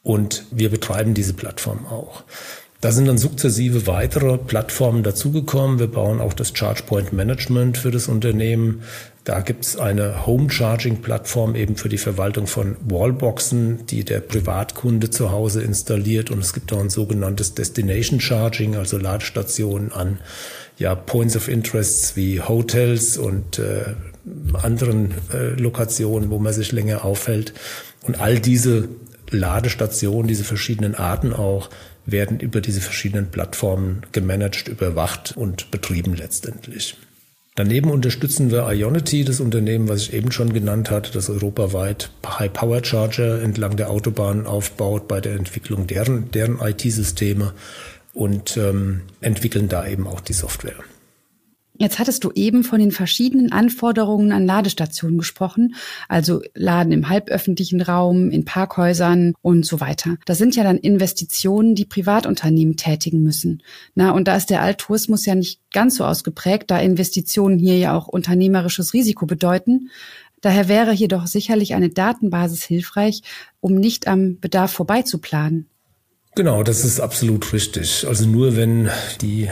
Und 0.02 0.44
wir 0.52 0.70
betreiben 0.70 1.14
diese 1.14 1.34
Plattform 1.34 1.86
auch. 1.86 2.24
Da 2.84 2.92
sind 2.92 3.08
dann 3.08 3.18
sukzessive 3.18 3.88
weitere 3.88 4.38
Plattformen 4.38 5.04
dazugekommen. 5.04 5.80
Wir 5.80 5.88
bauen 5.88 6.20
auch 6.20 6.34
das 6.34 6.52
Charge 6.54 6.84
Point 6.86 7.14
Management 7.14 7.78
für 7.78 7.92
das 7.92 8.10
Unternehmen. 8.10 8.82
Da 9.24 9.40
gibt 9.40 9.64
es 9.64 9.78
eine 9.78 10.26
Home 10.26 10.52
Charging 10.52 11.02
Plattform 11.02 11.56
eben 11.56 11.78
für 11.78 11.88
die 11.88 11.98
Verwaltung 11.98 12.46
von 12.46 12.76
Wallboxen, 12.84 13.86
die 13.86 14.04
der 14.04 14.20
Privatkunde 14.20 15.10
zu 15.10 15.32
Hause 15.32 15.64
installiert. 15.64 16.30
Und 16.30 16.40
es 16.40 16.52
gibt 16.52 16.74
auch 16.74 16.82
ein 16.82 16.90
sogenanntes 16.90 17.54
Destination 17.54 18.20
Charging, 18.20 18.76
also 18.76 18.98
Ladestationen 18.98 19.94
an 19.94 20.20
ja, 20.78 20.94
Points 20.94 21.38
of 21.38 21.48
Interests 21.48 22.18
wie 22.18 22.42
Hotels 22.42 23.18
und 23.18 23.60
äh, 23.60 23.94
anderen 24.62 25.14
äh, 25.32 25.52
Lokationen, 25.58 26.30
wo 26.32 26.38
man 26.38 26.52
sich 26.52 26.74
länger 26.74 27.06
aufhält. 27.06 27.54
Und 28.02 28.20
all 28.20 28.42
diese 28.42 28.90
Ladestationen, 29.30 30.28
diese 30.28 30.44
verschiedenen 30.44 30.96
Arten 30.96 31.32
auch, 31.32 31.70
werden 32.06 32.40
über 32.40 32.62
diese 32.62 32.82
verschiedenen 32.82 33.28
Plattformen 33.28 34.02
gemanagt, 34.12 34.68
überwacht 34.68 35.34
und 35.36 35.72
betrieben 35.72 36.16
letztendlich. 36.16 36.98
Daneben 37.56 37.92
unterstützen 37.92 38.50
wir 38.50 38.68
Ionity, 38.72 39.24
das 39.24 39.40
Unternehmen, 39.40 39.88
was 39.88 40.02
ich 40.02 40.14
eben 40.14 40.32
schon 40.32 40.54
genannt 40.54 40.90
hatte, 40.90 41.12
das 41.12 41.30
europaweit 41.30 42.10
High-Power-Charger 42.26 43.44
entlang 43.44 43.78
der 43.78 43.92
Autobahn 43.92 44.48
aufbaut 44.48 45.08
bei 45.08 45.22
der 45.22 45.36
Entwicklung 45.36 45.86
deren, 45.86 46.32
deren 46.32 46.60
IT-Systeme 46.60 47.54
und 48.14 48.58
ähm, 48.58 49.02
entwickeln 49.22 49.70
da 49.70 49.86
eben 49.86 50.08
auch 50.08 50.22
die 50.22 50.34
Software. 50.34 50.76
Jetzt 51.76 51.98
hattest 51.98 52.24
du 52.24 52.32
eben 52.36 52.64
von 52.64 52.80
den 52.80 52.92
verschiedenen 52.92 53.52
Anforderungen 53.52 54.32
an 54.32 54.46
Ladestationen 54.46 55.18
gesprochen, 55.18 55.74
also 56.08 56.42
Laden 56.54 56.94
im 56.94 57.10
halböffentlichen 57.10 57.82
Raum, 57.82 58.30
in 58.30 58.46
Parkhäusern 58.46 59.34
und 59.42 59.66
so 59.66 59.80
weiter. 59.80 60.18
Das 60.26 60.38
sind 60.38 60.56
ja 60.56 60.64
dann 60.64 60.78
Investitionen, 60.78 61.74
die 61.74 61.86
Privatunternehmen 61.86 62.78
tätigen 62.78 63.24
müssen. 63.24 63.64
Na, 63.96 64.12
und 64.12 64.28
da 64.28 64.36
ist 64.36 64.52
der 64.52 64.62
Alttourismus 64.62 65.26
ja 65.26 65.34
nicht 65.34 65.62
ganz 65.72 65.96
so 65.96 66.06
ausgeprägt, 66.06 66.70
da 66.70 66.80
Investitionen 66.80 67.58
hier 67.58 67.80
ja 67.80 67.98
auch 67.98 68.08
unternehmerisches 68.08 68.94
Risiko 68.94 69.26
bedeuten. 69.26 69.90
Daher 70.42 70.68
wäre 70.68 70.92
hier 70.92 71.08
doch 71.08 71.26
sicherlich 71.26 71.74
eine 71.74 71.90
Datenbasis 71.90 72.64
hilfreich, 72.64 73.24
um 73.62 73.76
nicht 73.76 74.08
am 74.08 74.40
Bedarf 74.40 74.72
vorbeizuplanen. 74.72 75.70
Genau, 76.36 76.64
das 76.64 76.84
ist 76.84 77.00
absolut 77.00 77.54
richtig. 77.54 78.08
Also 78.08 78.26
nur 78.26 78.56
wenn 78.56 78.90
die 79.22 79.52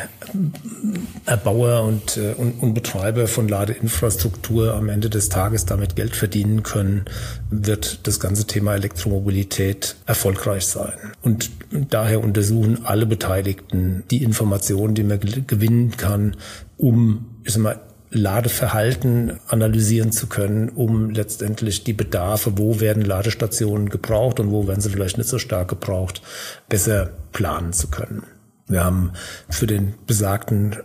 Erbauer 1.28 1.84
und, 1.84 2.18
äh, 2.18 2.34
und, 2.36 2.54
und, 2.54 2.74
Betreiber 2.74 3.28
von 3.28 3.48
Ladeinfrastruktur 3.48 4.74
am 4.74 4.90
Ende 4.90 5.12
des 5.12 5.30
Tages 5.30 5.66
damit 5.66 5.96
Geld 5.96 6.16
verdienen 6.16 6.64
können, 6.64 7.06
wird 7.52 8.08
das 8.08 8.20
ganze 8.20 8.48
Thema 8.48 8.74
Elektromobilität 8.74 9.96
erfolgreich 10.08 10.66
sein. 10.66 10.94
Und 11.22 11.52
daher 11.70 12.24
untersuchen 12.24 12.84
alle 12.84 13.06
Beteiligten 13.06 14.04
die 14.10 14.24
Informationen, 14.24 14.96
die 14.96 15.04
man 15.04 15.20
gewinnen 15.20 15.96
kann, 15.98 16.36
um 16.78 17.28
ich 17.44 17.54
sag 17.54 17.62
mal, 17.62 17.80
Ladeverhalten 18.12 19.40
analysieren 19.48 20.12
zu 20.12 20.28
können, 20.28 20.70
um 20.70 21.10
letztendlich 21.12 21.84
die 21.84 21.94
Bedarfe, 21.94 22.58
wo 22.58 22.80
werden 22.80 23.04
Ladestationen 23.04 23.90
gebraucht 23.90 24.40
und 24.40 24.52
wo 24.52 24.68
werden 24.68 24.82
sie 24.82 24.90
vielleicht 24.90 25.18
nicht 25.18 25.30
so 25.30 25.40
stark 25.40 25.70
gebraucht, 25.70 26.22
besser 26.68 27.12
planen 27.32 27.72
zu 27.72 27.88
können. 27.88 28.24
Wir 28.68 28.86
haben 28.86 29.12
für 29.50 29.68
den 29.68 29.96
besagten 30.08 30.78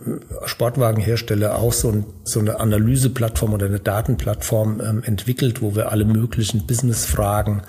Sportwagenhersteller 0.45 1.57
auch 1.57 1.73
so, 1.73 1.91
ein, 1.91 2.07
so 2.25 2.41
eine 2.41 2.59
Analyseplattform 2.59 3.55
oder 3.55 3.67
eine 3.67 3.81
Datenplattform 3.81 4.81
ähm, 4.81 5.03
entwickelt, 5.05 5.63
wo 5.63 5.77
wir 5.77 5.93
alle 5.93 6.05
möglichen 6.05 6.67
Businessfragen 6.67 7.63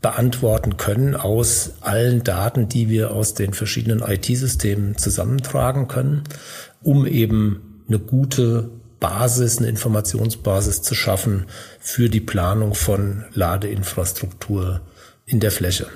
beantworten 0.00 0.76
können 0.76 1.16
aus 1.16 1.72
allen 1.80 2.22
Daten, 2.22 2.68
die 2.68 2.88
wir 2.88 3.10
aus 3.10 3.34
den 3.34 3.52
verschiedenen 3.52 4.00
IT-Systemen 4.00 4.96
zusammentragen 4.96 5.88
können, 5.88 6.22
um 6.82 7.04
eben 7.04 7.82
eine 7.88 7.98
gute 7.98 8.70
Basis, 9.00 9.58
eine 9.58 9.68
Informationsbasis 9.68 10.82
zu 10.82 10.94
schaffen 10.94 11.46
für 11.80 12.08
die 12.08 12.20
Planung 12.20 12.74
von 12.74 13.24
Ladeinfrastruktur 13.34 14.80
in 15.26 15.40
der 15.40 15.50
Fläche. 15.50 15.88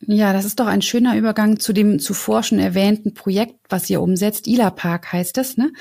Ja, 0.00 0.32
das 0.32 0.44
ist 0.44 0.60
doch 0.60 0.66
ein 0.66 0.82
schöner 0.82 1.16
Übergang 1.16 1.58
zu 1.58 1.72
dem 1.72 1.98
zuvor 1.98 2.42
schon 2.42 2.58
erwähnten 2.58 3.14
Projekt, 3.14 3.54
was 3.68 3.88
ihr 3.88 4.02
umsetzt. 4.02 4.46
ILA 4.46 4.70
Park 4.70 5.12
heißt 5.12 5.38
es. 5.38 5.56
Ne? 5.56 5.72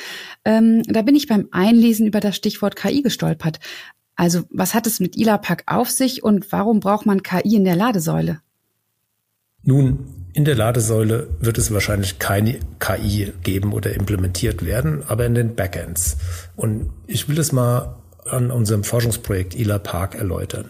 Ähm, 0.45 0.83
da 0.83 1.01
bin 1.01 1.15
ich 1.15 1.27
beim 1.27 1.49
Einlesen 1.51 2.07
über 2.07 2.21
das 2.21 2.35
Stichwort 2.35 2.75
KI 2.75 3.01
gestolpert. 3.01 3.59
Also 4.15 4.43
was 4.49 4.73
hat 4.73 4.87
es 4.87 5.01
mit 5.01 5.17
ILA 5.17 5.37
Park 5.37 5.63
auf 5.67 5.89
sich 5.89 6.23
und 6.23 6.51
warum 6.51 6.79
braucht 6.79 7.05
man 7.05 7.23
KI 7.23 7.55
in 7.55 7.65
der 7.65 7.75
Ladesäule? 7.75 8.39
Nun, 9.65 10.05
in 10.33 10.45
der 10.45 10.55
Ladesäule 10.55 11.27
wird 11.39 11.57
es 11.57 11.73
wahrscheinlich 11.73 12.19
keine 12.19 12.59
KI 12.79 13.33
geben 13.41 13.73
oder 13.73 13.93
implementiert 13.93 14.63
werden, 14.63 15.03
aber 15.07 15.25
in 15.25 15.33
den 15.33 15.55
Backends. 15.55 16.17
Und 16.55 16.91
ich 17.07 17.27
will 17.27 17.35
das 17.35 17.51
mal 17.51 17.95
an 18.25 18.51
unserem 18.51 18.83
Forschungsprojekt 18.83 19.55
ILA 19.55 19.79
Park 19.79 20.15
erläutern. 20.15 20.69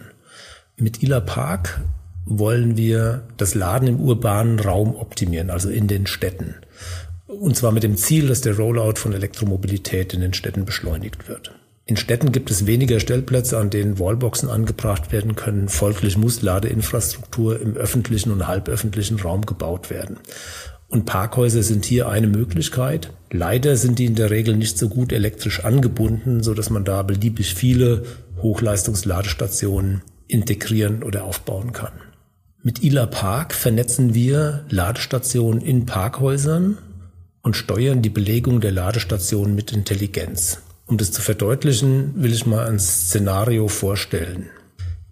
Mit 0.78 1.04
ILA 1.04 1.20
Park 1.20 1.82
wollen 2.26 2.78
wir 2.78 3.24
das 3.38 3.54
Laden 3.54 3.88
im 3.88 4.00
urbanen 4.00 4.60
Raum 4.60 4.96
optimieren, 4.96 5.50
also 5.50 5.70
in 5.70 5.88
den 5.88 6.08
Städten. 6.08 6.56
Und 7.28 7.58
zwar 7.58 7.72
mit 7.72 7.84
dem 7.84 7.98
Ziel, 7.98 8.28
dass 8.28 8.42
der 8.42 8.56
Rollout 8.56 8.96
von 8.96 9.14
Elektromobilität 9.14 10.14
in 10.14 10.22
den 10.22 10.34
Städten 10.34 10.66
beschleunigt 10.66 11.28
wird. 11.28 11.54
In 11.88 11.98
Städten 11.98 12.32
gibt 12.32 12.50
es 12.50 12.66
weniger 12.66 13.00
Stellplätze, 13.00 13.60
an 13.60 13.70
denen 13.70 14.00
Wallboxen 14.00 14.50
angebracht 14.50 15.12
werden 15.12 15.36
können. 15.36 15.70
Folglich 15.70 16.18
muss 16.18 16.42
Ladeinfrastruktur 16.42 17.62
im 17.62 17.76
öffentlichen 17.76 18.32
und 18.32 18.48
halböffentlichen 18.48 19.20
Raum 19.20 19.46
gebaut 19.46 19.92
werden. 19.92 20.18
Und 20.88 21.06
Parkhäuser 21.06 21.62
sind 21.62 21.86
hier 21.86 22.10
eine 22.10 22.28
Möglichkeit. 22.28 23.12
Leider 23.32 23.76
sind 23.76 24.00
die 24.00 24.06
in 24.06 24.16
der 24.16 24.32
Regel 24.32 24.56
nicht 24.56 24.80
so 24.80 24.90
gut 24.90 25.12
elektrisch 25.12 25.64
angebunden, 25.64 26.42
so 26.42 26.56
dass 26.56 26.72
man 26.72 26.86
da 26.86 27.04
beliebig 27.04 27.54
viele 27.54 28.04
Hochleistungsladestationen 28.42 30.02
integrieren 30.28 31.04
oder 31.04 31.24
aufbauen 31.26 31.72
kann. 31.72 31.94
Mit 32.64 32.82
ILA 32.82 33.06
Park 33.06 33.54
vernetzen 33.54 34.16
wir 34.16 34.66
Ladestationen 34.70 35.62
in 35.62 35.86
Parkhäusern 35.86 36.80
und 37.44 37.56
steuern 37.56 38.02
die 38.02 38.10
Belegung 38.10 38.60
der 38.60 38.72
Ladestationen 38.72 39.54
mit 39.54 39.72
Intelligenz. 39.72 40.62
Um 40.88 40.98
das 40.98 41.12
zu 41.12 41.22
verdeutlichen, 41.22 42.22
will 42.22 42.32
ich 42.32 42.46
mal 42.46 42.68
ein 42.68 42.80
Szenario 42.80 43.68
vorstellen. 43.68 44.50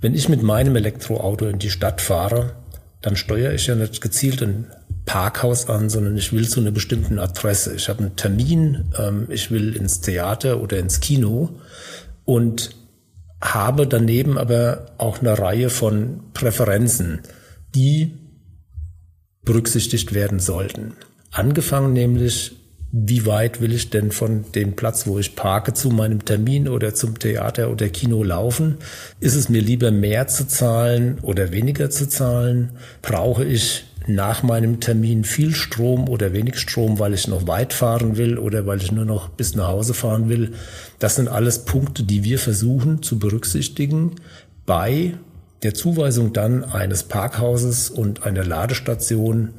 Wenn 0.01 0.13
ich 0.13 0.29
mit 0.29 0.43
meinem 0.43 0.75
Elektroauto 0.75 1.47
in 1.47 1.59
die 1.59 1.71
Stadt 1.71 2.01
fahre, 2.01 2.55
dann 3.01 3.15
steuere 3.15 3.53
ich 3.53 3.67
ja 3.67 3.75
nicht 3.75 4.01
gezielt 4.01 4.41
ein 4.43 4.67
Parkhaus 5.05 5.67
an, 5.67 5.89
sondern 5.89 6.15
ich 6.15 6.31
will 6.31 6.47
zu 6.47 6.59
einer 6.59 6.71
bestimmten 6.71 7.19
Adresse. 7.19 7.75
Ich 7.75 7.89
habe 7.89 7.99
einen 7.99 8.15
Termin, 8.15 8.85
ähm, 8.97 9.27
ich 9.29 9.51
will 9.51 9.75
ins 9.75 10.01
Theater 10.01 10.61
oder 10.61 10.77
ins 10.77 10.99
Kino 10.99 11.59
und 12.23 12.75
habe 13.41 13.87
daneben 13.87 14.37
aber 14.37 14.93
auch 14.97 15.19
eine 15.19 15.37
Reihe 15.37 15.69
von 15.69 16.21
Präferenzen, 16.33 17.21
die 17.75 18.13
berücksichtigt 19.43 20.13
werden 20.13 20.39
sollten. 20.39 20.93
Angefangen 21.31 21.91
nämlich 21.91 22.62
wie 22.95 23.25
weit 23.25 23.59
will 23.59 23.73
ich 23.73 23.89
denn 23.89 24.11
von 24.11 24.45
dem 24.51 24.75
Platz, 24.75 25.07
wo 25.07 25.17
ich 25.17 25.35
parke, 25.35 25.73
zu 25.73 25.89
meinem 25.89 26.25
Termin 26.25 26.69
oder 26.69 26.93
zum 26.93 27.17
Theater 27.17 27.71
oder 27.71 27.89
Kino 27.89 28.21
laufen? 28.21 28.77
Ist 29.19 29.33
es 29.33 29.49
mir 29.49 29.63
lieber 29.63 29.89
mehr 29.89 30.27
zu 30.27 30.47
zahlen 30.47 31.17
oder 31.23 31.51
weniger 31.51 31.89
zu 31.89 32.07
zahlen? 32.07 32.73
Brauche 33.01 33.45
ich 33.45 33.85
nach 34.05 34.43
meinem 34.43 34.79
Termin 34.79 35.23
viel 35.23 35.55
Strom 35.55 36.07
oder 36.07 36.33
wenig 36.33 36.59
Strom, 36.59 36.99
weil 36.99 37.15
ich 37.15 37.27
noch 37.27 37.47
weit 37.47 37.73
fahren 37.73 38.15
will 38.15 38.37
oder 38.37 38.67
weil 38.67 38.79
ich 38.79 38.91
nur 38.91 39.05
noch 39.05 39.29
bis 39.29 39.55
nach 39.55 39.69
Hause 39.69 39.95
fahren 39.95 40.29
will? 40.29 40.53
Das 40.99 41.15
sind 41.15 41.27
alles 41.27 41.65
Punkte, 41.65 42.03
die 42.03 42.23
wir 42.23 42.37
versuchen 42.37 43.01
zu 43.01 43.17
berücksichtigen 43.17 44.17
bei 44.67 45.15
der 45.63 45.73
Zuweisung 45.73 46.31
dann 46.31 46.63
eines 46.63 47.01
Parkhauses 47.01 47.89
und 47.89 48.21
einer 48.21 48.45
Ladestation 48.45 49.55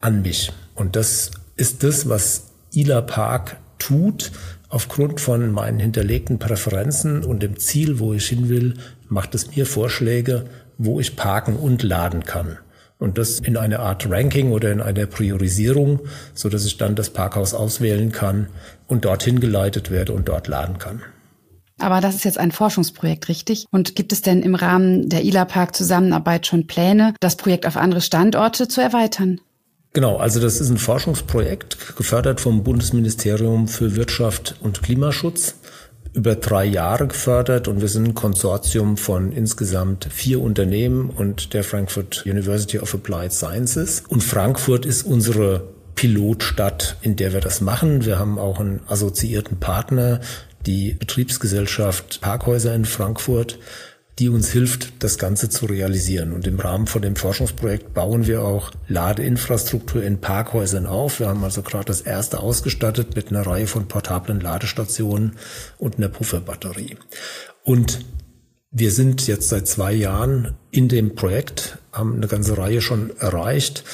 an 0.00 0.20
mich. 0.20 0.52
Und 0.74 0.96
das 0.96 1.30
ist 1.56 1.82
das, 1.82 2.08
was 2.08 2.52
Ila 2.74 3.00
Park 3.00 3.56
tut, 3.78 4.32
aufgrund 4.68 5.20
von 5.20 5.50
meinen 5.52 5.78
hinterlegten 5.78 6.38
Präferenzen 6.38 7.24
und 7.24 7.42
dem 7.42 7.58
Ziel, 7.58 7.98
wo 7.98 8.12
ich 8.12 8.26
hin 8.26 8.48
will, 8.48 8.74
macht 9.08 9.34
es 9.34 9.54
mir 9.54 9.66
Vorschläge, 9.66 10.44
wo 10.78 11.00
ich 11.00 11.16
parken 11.16 11.56
und 11.56 11.82
laden 11.82 12.24
kann. 12.24 12.58
Und 12.98 13.18
das 13.18 13.40
in 13.40 13.56
einer 13.56 13.80
Art 13.80 14.08
Ranking 14.08 14.52
oder 14.52 14.72
in 14.72 14.80
einer 14.80 15.06
Priorisierung, 15.06 16.00
so 16.34 16.48
dass 16.48 16.64
ich 16.64 16.78
dann 16.78 16.94
das 16.94 17.10
Parkhaus 17.10 17.52
auswählen 17.52 18.10
kann 18.10 18.48
und 18.86 19.04
dorthin 19.04 19.40
geleitet 19.40 19.90
werde 19.90 20.14
und 20.14 20.28
dort 20.28 20.48
laden 20.48 20.78
kann. 20.78 21.02
Aber 21.78 22.00
das 22.00 22.14
ist 22.14 22.24
jetzt 22.24 22.38
ein 22.38 22.52
Forschungsprojekt, 22.52 23.28
richtig? 23.28 23.66
Und 23.70 23.96
gibt 23.96 24.12
es 24.12 24.22
denn 24.22 24.42
im 24.42 24.54
Rahmen 24.54 25.10
der 25.10 25.24
ILA 25.24 25.44
Park 25.44 25.76
Zusammenarbeit 25.76 26.46
schon 26.46 26.66
Pläne, 26.66 27.14
das 27.20 27.36
Projekt 27.36 27.66
auf 27.66 27.76
andere 27.76 28.00
Standorte 28.00 28.66
zu 28.66 28.80
erweitern? 28.80 29.40
Genau, 29.96 30.18
also 30.18 30.40
das 30.40 30.60
ist 30.60 30.68
ein 30.68 30.76
Forschungsprojekt, 30.76 31.96
gefördert 31.96 32.42
vom 32.42 32.62
Bundesministerium 32.62 33.66
für 33.66 33.96
Wirtschaft 33.96 34.56
und 34.60 34.82
Klimaschutz, 34.82 35.54
über 36.12 36.34
drei 36.34 36.66
Jahre 36.66 37.06
gefördert 37.06 37.66
und 37.66 37.80
wir 37.80 37.88
sind 37.88 38.08
ein 38.08 38.14
Konsortium 38.14 38.98
von 38.98 39.32
insgesamt 39.32 40.06
vier 40.12 40.42
Unternehmen 40.42 41.08
und 41.08 41.54
der 41.54 41.64
Frankfurt 41.64 42.26
University 42.26 42.78
of 42.78 42.92
Applied 42.92 43.32
Sciences. 43.32 44.02
Und 44.06 44.22
Frankfurt 44.22 44.84
ist 44.84 45.02
unsere 45.04 45.66
Pilotstadt, 45.94 46.98
in 47.00 47.16
der 47.16 47.32
wir 47.32 47.40
das 47.40 47.62
machen. 47.62 48.04
Wir 48.04 48.18
haben 48.18 48.38
auch 48.38 48.60
einen 48.60 48.80
assoziierten 48.88 49.60
Partner, 49.60 50.20
die 50.66 50.92
Betriebsgesellschaft 50.92 52.20
Parkhäuser 52.20 52.74
in 52.74 52.84
Frankfurt 52.84 53.58
die 54.18 54.30
uns 54.30 54.50
hilft, 54.50 55.02
das 55.02 55.18
Ganze 55.18 55.50
zu 55.50 55.66
realisieren. 55.66 56.32
Und 56.32 56.46
im 56.46 56.58
Rahmen 56.58 56.86
von 56.86 57.02
dem 57.02 57.16
Forschungsprojekt 57.16 57.92
bauen 57.92 58.26
wir 58.26 58.42
auch 58.42 58.72
Ladeinfrastruktur 58.88 60.02
in 60.02 60.20
Parkhäusern 60.20 60.86
auf. 60.86 61.20
Wir 61.20 61.28
haben 61.28 61.44
also 61.44 61.62
gerade 61.62 61.84
das 61.84 62.00
erste 62.00 62.40
ausgestattet 62.40 63.14
mit 63.14 63.28
einer 63.28 63.46
Reihe 63.46 63.66
von 63.66 63.88
portablen 63.88 64.40
Ladestationen 64.40 65.32
und 65.76 65.98
einer 65.98 66.08
Pufferbatterie. 66.08 66.96
Und 67.62 68.06
wir 68.70 68.90
sind 68.90 69.26
jetzt 69.26 69.48
seit 69.48 69.68
zwei 69.68 69.92
Jahren 69.92 70.56
in 70.70 70.88
dem 70.88 71.14
Projekt, 71.14 71.78
haben 71.92 72.16
eine 72.16 72.26
ganze 72.26 72.56
Reihe 72.58 72.80
schon 72.80 73.16
erreicht 73.18 73.84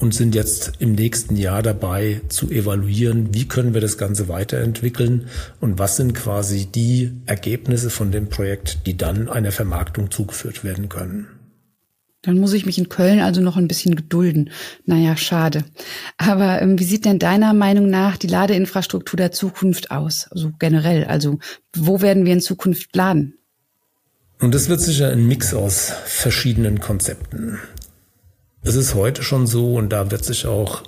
und 0.00 0.14
sind 0.14 0.34
jetzt 0.34 0.72
im 0.78 0.92
nächsten 0.92 1.36
Jahr 1.36 1.62
dabei 1.62 2.22
zu 2.28 2.50
evaluieren, 2.50 3.34
wie 3.34 3.46
können 3.46 3.74
wir 3.74 3.80
das 3.80 3.98
Ganze 3.98 4.28
weiterentwickeln 4.28 5.28
und 5.60 5.78
was 5.78 5.96
sind 5.96 6.14
quasi 6.14 6.66
die 6.66 7.12
Ergebnisse 7.26 7.90
von 7.90 8.10
dem 8.10 8.28
Projekt, 8.28 8.86
die 8.86 8.96
dann 8.96 9.28
einer 9.28 9.52
Vermarktung 9.52 10.10
zugeführt 10.10 10.64
werden 10.64 10.88
können. 10.88 11.28
Dann 12.22 12.38
muss 12.38 12.52
ich 12.52 12.66
mich 12.66 12.76
in 12.76 12.90
Köln 12.90 13.20
also 13.20 13.40
noch 13.40 13.56
ein 13.56 13.68
bisschen 13.68 13.96
gedulden. 13.96 14.50
Naja, 14.84 15.16
schade. 15.16 15.64
Aber 16.18 16.60
ähm, 16.60 16.78
wie 16.78 16.84
sieht 16.84 17.06
denn 17.06 17.18
deiner 17.18 17.54
Meinung 17.54 17.88
nach 17.88 18.18
die 18.18 18.26
Ladeinfrastruktur 18.26 19.16
der 19.16 19.32
Zukunft 19.32 19.90
aus? 19.90 20.28
Also 20.30 20.50
generell, 20.58 21.04
also 21.04 21.38
wo 21.74 22.02
werden 22.02 22.26
wir 22.26 22.34
in 22.34 22.42
Zukunft 22.42 22.94
laden? 22.94 23.38
Und 24.38 24.54
das 24.54 24.68
wird 24.68 24.80
sicher 24.80 25.10
ein 25.10 25.26
Mix 25.26 25.54
aus 25.54 25.92
verschiedenen 26.04 26.80
Konzepten. 26.80 27.58
Es 28.62 28.74
ist 28.74 28.94
heute 28.94 29.22
schon 29.22 29.46
so 29.46 29.76
und 29.76 29.88
da 29.90 30.10
wird 30.10 30.22
sich 30.24 30.46
auch 30.46 30.82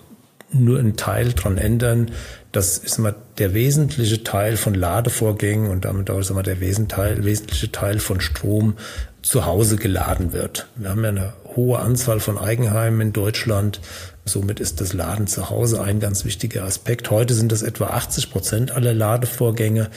nur 0.52 0.78
ein 0.78 0.96
Teil 0.96 1.32
dran 1.32 1.56
ändern, 1.56 2.11
dass 2.52 2.76
ist 2.76 2.98
mal 2.98 3.14
der 3.38 3.54
wesentliche 3.54 4.22
Teil 4.22 4.58
von 4.58 4.74
Ladevorgängen 4.74 5.70
und 5.70 5.87
damit 5.87 6.11
auch 6.11 6.30
mal 6.30 6.42
der 6.42 6.61
wesentliche 6.61 7.72
Teil 7.72 7.98
von 7.98 8.20
Strom 8.20 8.76
zu 9.22 9.46
Hause 9.46 9.76
geladen 9.76 10.35
wird. 10.35 10.68
Wir 10.76 10.90
haben 10.90 11.02
ja 11.02 11.08
eine 11.08 11.32
hohe 11.56 11.78
Anzahl 11.78 12.20
von 12.20 12.37
Eigenheimen 12.37 13.00
in 13.00 13.12
Deutschland. 13.14 13.80
Somit 14.26 14.61
ist 14.61 14.82
das 14.82 14.92
Laden 14.92 15.26
zu 15.26 15.48
Hause 15.48 15.80
ein 15.80 15.98
ganz 15.98 16.26
wichtiger 16.26 16.64
Aspekt. 16.64 17.11
Heute 17.11 17.32
sind 17.32 17.52
das 17.52 17.62
etwa 17.62 17.87
80 17.87 18.30
Prozent 18.30 18.70
aller 18.72 18.92
Ladevorgänge. 18.92 19.88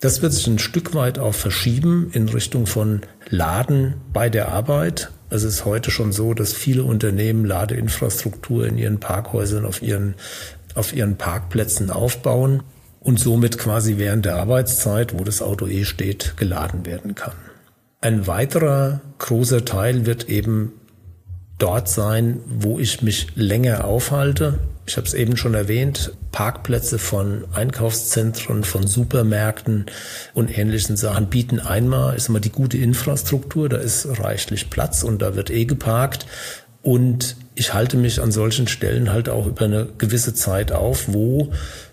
Das 0.00 0.20
wird 0.20 0.34
sich 0.34 0.46
ein 0.48 0.58
Stück 0.58 0.94
weit 0.94 1.18
auch 1.18 1.34
verschieben 1.34 2.10
in 2.12 2.28
Richtung 2.28 2.66
von 2.66 3.00
Laden 3.30 3.94
bei 4.12 4.28
der 4.28 4.48
Arbeit. 4.48 5.10
Es 5.32 5.44
ist 5.44 5.64
heute 5.64 5.90
schon 5.90 6.12
so, 6.12 6.34
dass 6.34 6.52
viele 6.52 6.84
Unternehmen 6.84 7.46
Ladeinfrastruktur 7.46 8.66
in 8.66 8.76
ihren 8.76 9.00
Parkhäusern 9.00 9.64
auf 9.64 9.80
ihren, 9.80 10.14
auf 10.74 10.92
ihren 10.94 11.16
Parkplätzen 11.16 11.90
aufbauen 11.90 12.62
und 13.00 13.18
somit 13.18 13.56
quasi 13.56 13.96
während 13.96 14.26
der 14.26 14.36
Arbeitszeit, 14.36 15.18
wo 15.18 15.24
das 15.24 15.40
Auto 15.40 15.66
eh 15.66 15.86
steht, 15.86 16.34
geladen 16.36 16.84
werden 16.84 17.14
kann. 17.14 17.32
Ein 18.02 18.26
weiterer 18.26 19.00
großer 19.16 19.64
Teil 19.64 20.04
wird 20.04 20.28
eben 20.28 20.74
dort 21.62 21.88
sein, 21.88 22.40
wo 22.46 22.78
ich 22.78 23.02
mich 23.02 23.28
länger 23.36 23.84
aufhalte. 23.84 24.58
Ich 24.84 24.96
habe 24.96 25.06
es 25.06 25.14
eben 25.14 25.36
schon 25.36 25.54
erwähnt, 25.54 26.12
Parkplätze 26.32 26.98
von 26.98 27.44
Einkaufszentren, 27.52 28.64
von 28.64 28.86
Supermärkten 28.86 29.86
und 30.34 30.58
ähnlichen 30.58 30.96
Sachen 30.96 31.28
bieten 31.28 31.60
einmal, 31.60 32.16
ist 32.16 32.28
immer 32.28 32.40
die 32.40 32.50
gute 32.50 32.78
Infrastruktur, 32.78 33.68
da 33.68 33.76
ist 33.76 34.06
reichlich 34.18 34.70
Platz 34.70 35.04
und 35.04 35.22
da 35.22 35.36
wird 35.36 35.50
eh 35.50 35.64
geparkt. 35.64 36.26
Und 36.82 37.36
ich 37.54 37.74
halte 37.74 37.96
mich 37.96 38.20
an 38.20 38.32
solchen 38.32 38.66
Stellen 38.66 39.12
halt 39.12 39.28
auch 39.28 39.46
über 39.46 39.66
eine 39.66 39.86
gewisse 39.98 40.34
Zeit 40.34 40.72
auf, 40.72 41.04
wo 41.12 41.52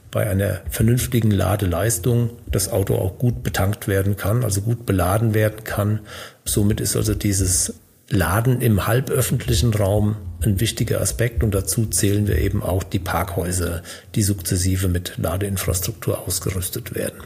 bei 0.09 0.27
einer 0.27 0.61
vernünftigen 0.71 1.29
Ladeleistung 1.29 2.31
das 2.51 2.71
Auto 2.71 2.95
auch 2.95 3.19
gut 3.19 3.43
betankt 3.43 3.87
werden 3.87 4.17
kann, 4.17 4.43
also 4.43 4.61
gut 4.61 4.87
beladen 4.87 5.35
werden 5.35 5.63
kann. 5.63 5.99
Somit 6.43 6.81
ist 6.81 6.95
also 6.95 7.13
dieses 7.13 7.75
Laden 8.09 8.61
im 8.61 8.87
halböffentlichen 8.87 9.73
Raum 9.73 10.17
ein 10.41 10.59
wichtiger 10.59 11.01
Aspekt 11.01 11.43
und 11.43 11.53
dazu 11.53 11.85
zählen 11.85 12.27
wir 12.27 12.37
eben 12.37 12.63
auch 12.63 12.83
die 12.83 12.99
Parkhäuser, 12.99 13.83
die 14.15 14.23
sukzessive 14.23 14.87
mit 14.87 15.17
Ladeinfrastruktur 15.17 16.19
ausgerüstet 16.19 16.95
werden. 16.95 17.19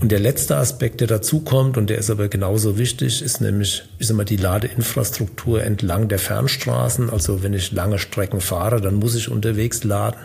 Und 0.00 0.10
der 0.10 0.18
letzte 0.18 0.56
Aspekt, 0.56 1.00
der 1.00 1.06
dazu 1.06 1.40
kommt, 1.40 1.76
und 1.76 1.88
der 1.88 1.98
ist 1.98 2.10
aber 2.10 2.26
genauso 2.28 2.76
wichtig, 2.76 3.22
ist 3.22 3.40
nämlich, 3.40 3.84
ist 3.98 4.10
immer 4.10 4.24
die 4.24 4.36
Ladeinfrastruktur 4.36 5.62
entlang 5.62 6.08
der 6.08 6.18
Fernstraßen. 6.18 7.08
Also 7.08 7.44
wenn 7.44 7.54
ich 7.54 7.70
lange 7.70 8.00
Strecken 8.00 8.40
fahre, 8.40 8.80
dann 8.80 8.94
muss 8.94 9.14
ich 9.14 9.28
unterwegs 9.28 9.84
laden. 9.84 10.18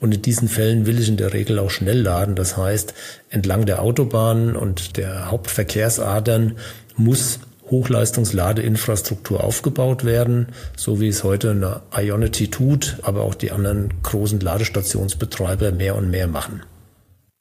Und 0.00 0.14
in 0.14 0.22
diesen 0.22 0.48
Fällen 0.48 0.86
will 0.86 0.98
ich 0.98 1.08
in 1.08 1.18
der 1.18 1.34
Regel 1.34 1.58
auch 1.58 1.70
schnell 1.70 2.00
laden. 2.00 2.34
Das 2.34 2.56
heißt, 2.56 2.94
entlang 3.28 3.66
der 3.66 3.82
Autobahnen 3.82 4.56
und 4.56 4.96
der 4.96 5.30
Hauptverkehrsadern 5.30 6.56
muss 6.96 7.40
Hochleistungsladeinfrastruktur 7.70 9.44
aufgebaut 9.44 10.04
werden, 10.04 10.48
so 10.76 11.00
wie 11.00 11.08
es 11.08 11.24
heute 11.24 11.50
eine 11.50 11.82
Ionity 11.96 12.48
tut, 12.48 12.98
aber 13.02 13.22
auch 13.22 13.34
die 13.34 13.52
anderen 13.52 13.94
großen 14.02 14.40
Ladestationsbetreiber 14.40 15.72
mehr 15.72 15.96
und 15.96 16.10
mehr 16.10 16.26
machen. 16.26 16.62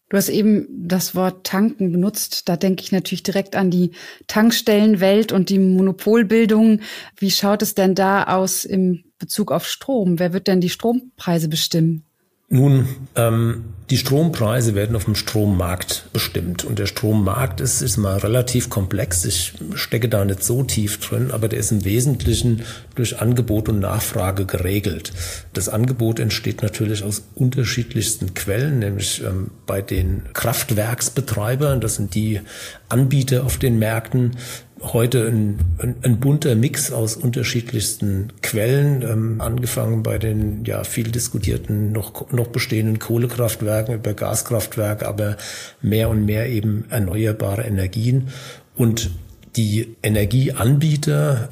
Du 0.09 0.17
hast 0.17 0.29
eben 0.29 0.67
das 0.87 1.13
Wort 1.13 1.45
tanken 1.45 1.91
benutzt. 1.91 2.49
Da 2.49 2.57
denke 2.57 2.81
ich 2.81 2.91
natürlich 2.91 3.21
direkt 3.21 3.55
an 3.55 3.69
die 3.69 3.91
Tankstellenwelt 4.25 5.31
und 5.31 5.49
die 5.49 5.59
Monopolbildung. 5.59 6.81
Wie 7.15 7.29
schaut 7.29 7.61
es 7.61 7.75
denn 7.75 7.93
da 7.93 8.23
aus 8.23 8.65
im 8.65 9.03
Bezug 9.19 9.51
auf 9.51 9.67
Strom? 9.67 10.17
Wer 10.17 10.33
wird 10.33 10.47
denn 10.47 10.61
die 10.61 10.69
Strompreise 10.69 11.47
bestimmen? 11.47 12.09
Nun, 12.49 12.88
ähm, 13.15 13.65
die 13.91 13.97
Strompreise 13.97 14.75
werden 14.75 14.95
auf 14.95 15.05
dem 15.05 15.15
Strommarkt 15.15 16.09
bestimmt. 16.13 16.63
Und 16.63 16.77
der 16.77 16.85
Strommarkt 16.85 17.59
ist, 17.59 17.81
ist 17.81 17.97
mal 17.97 18.17
relativ 18.17 18.69
komplex. 18.69 19.25
Ich 19.25 19.53
stecke 19.73 20.09
da 20.09 20.23
nicht 20.25 20.43
so 20.43 20.63
tief 20.63 20.99
drin, 20.99 21.31
aber 21.31 21.47
der 21.47 21.59
ist 21.59 21.71
im 21.71 21.85
Wesentlichen 21.85 22.63
durch 22.93 23.19
Angebot 23.19 23.67
und 23.67 23.79
Nachfrage 23.79 24.45
geregelt. 24.45 25.12
Das 25.53 25.69
Angebot 25.69 26.19
entsteht 26.19 26.62
natürlich 26.62 27.03
aus 27.03 27.23
unterschiedlichsten 27.33 28.35
Quellen, 28.35 28.79
nämlich 28.79 29.23
ähm, 29.23 29.49
bei 29.65 29.81
den 29.81 30.23
Kraftwerksbetreibern. 30.33 31.81
Das 31.81 31.95
sind 31.95 32.13
die 32.13 32.41
Anbieter 32.89 33.43
auf 33.43 33.57
den 33.57 33.79
Märkten, 33.79 34.38
heute 34.81 35.27
ein, 35.27 35.59
ein, 35.77 35.95
ein, 36.01 36.19
bunter 36.19 36.55
Mix 36.55 36.91
aus 36.91 37.15
unterschiedlichsten 37.15 38.33
Quellen, 38.41 39.01
ähm, 39.01 39.41
angefangen 39.41 40.03
bei 40.03 40.17
den 40.17 40.63
ja 40.65 40.83
viel 40.83 41.11
diskutierten 41.11 41.91
noch, 41.91 42.31
noch 42.31 42.47
bestehenden 42.47 42.99
Kohlekraftwerken 42.99 43.95
über 43.95 44.13
Gaskraftwerke, 44.13 45.07
aber 45.07 45.37
mehr 45.81 46.09
und 46.09 46.25
mehr 46.25 46.49
eben 46.49 46.85
erneuerbare 46.89 47.63
Energien 47.63 48.29
und 48.75 49.11
die 49.55 49.95
Energieanbieter 50.03 51.49